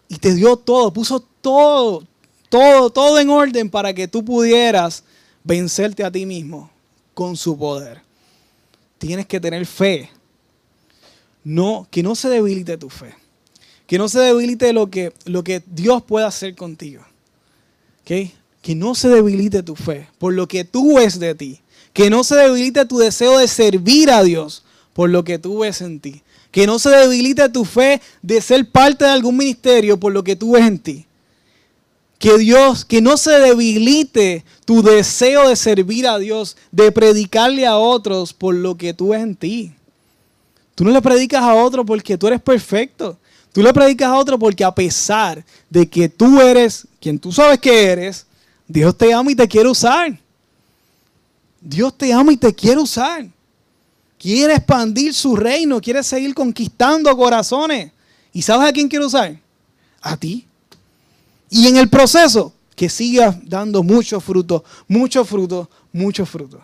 [0.09, 2.05] Y te dio todo, puso todo,
[2.49, 5.03] todo, todo en orden para que tú pudieras
[5.43, 6.71] vencerte a ti mismo
[7.15, 8.03] con su poder.
[8.99, 10.11] Tienes que tener fe.
[11.45, 13.15] No, que no se debilite tu fe.
[13.87, 17.05] Que no se debilite lo que, lo que Dios puede hacer contigo.
[18.05, 21.61] Que no se debilite tu fe por lo que tú ves de ti.
[21.93, 25.81] Que no se debilite tu deseo de servir a Dios por lo que tú ves
[25.81, 26.23] en ti.
[26.51, 30.37] Que no se debilite tu fe de ser parte de algún ministerio por lo que
[30.37, 31.07] tú ves en ti.
[32.19, 37.77] Que Dios, que no se debilite tu deseo de servir a Dios, de predicarle a
[37.77, 39.73] otros por lo que tú ves en ti.
[40.75, 43.19] Tú no le predicas a otro porque tú eres perfecto.
[43.57, 47.59] Tú le predicas a otro porque a pesar de que tú eres quien tú sabes
[47.59, 48.27] que eres,
[48.69, 50.21] Dios te ama y te quiere usar.
[51.59, 53.27] Dios te ama y te quiere usar.
[54.19, 57.93] Quiere expandir su reino, quiere seguir conquistando corazones.
[58.31, 59.41] ¿Y sabes a quién quiere usar?
[60.03, 60.47] A ti.
[61.49, 66.61] Y en el proceso, que sigas dando mucho fruto, mucho fruto, mucho fruto.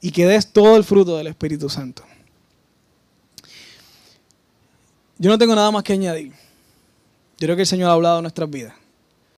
[0.00, 2.02] Y que des todo el fruto del Espíritu Santo.
[5.20, 6.32] Yo no tengo nada más que añadir.
[6.32, 8.72] Yo creo que el Señor ha hablado de nuestras vidas.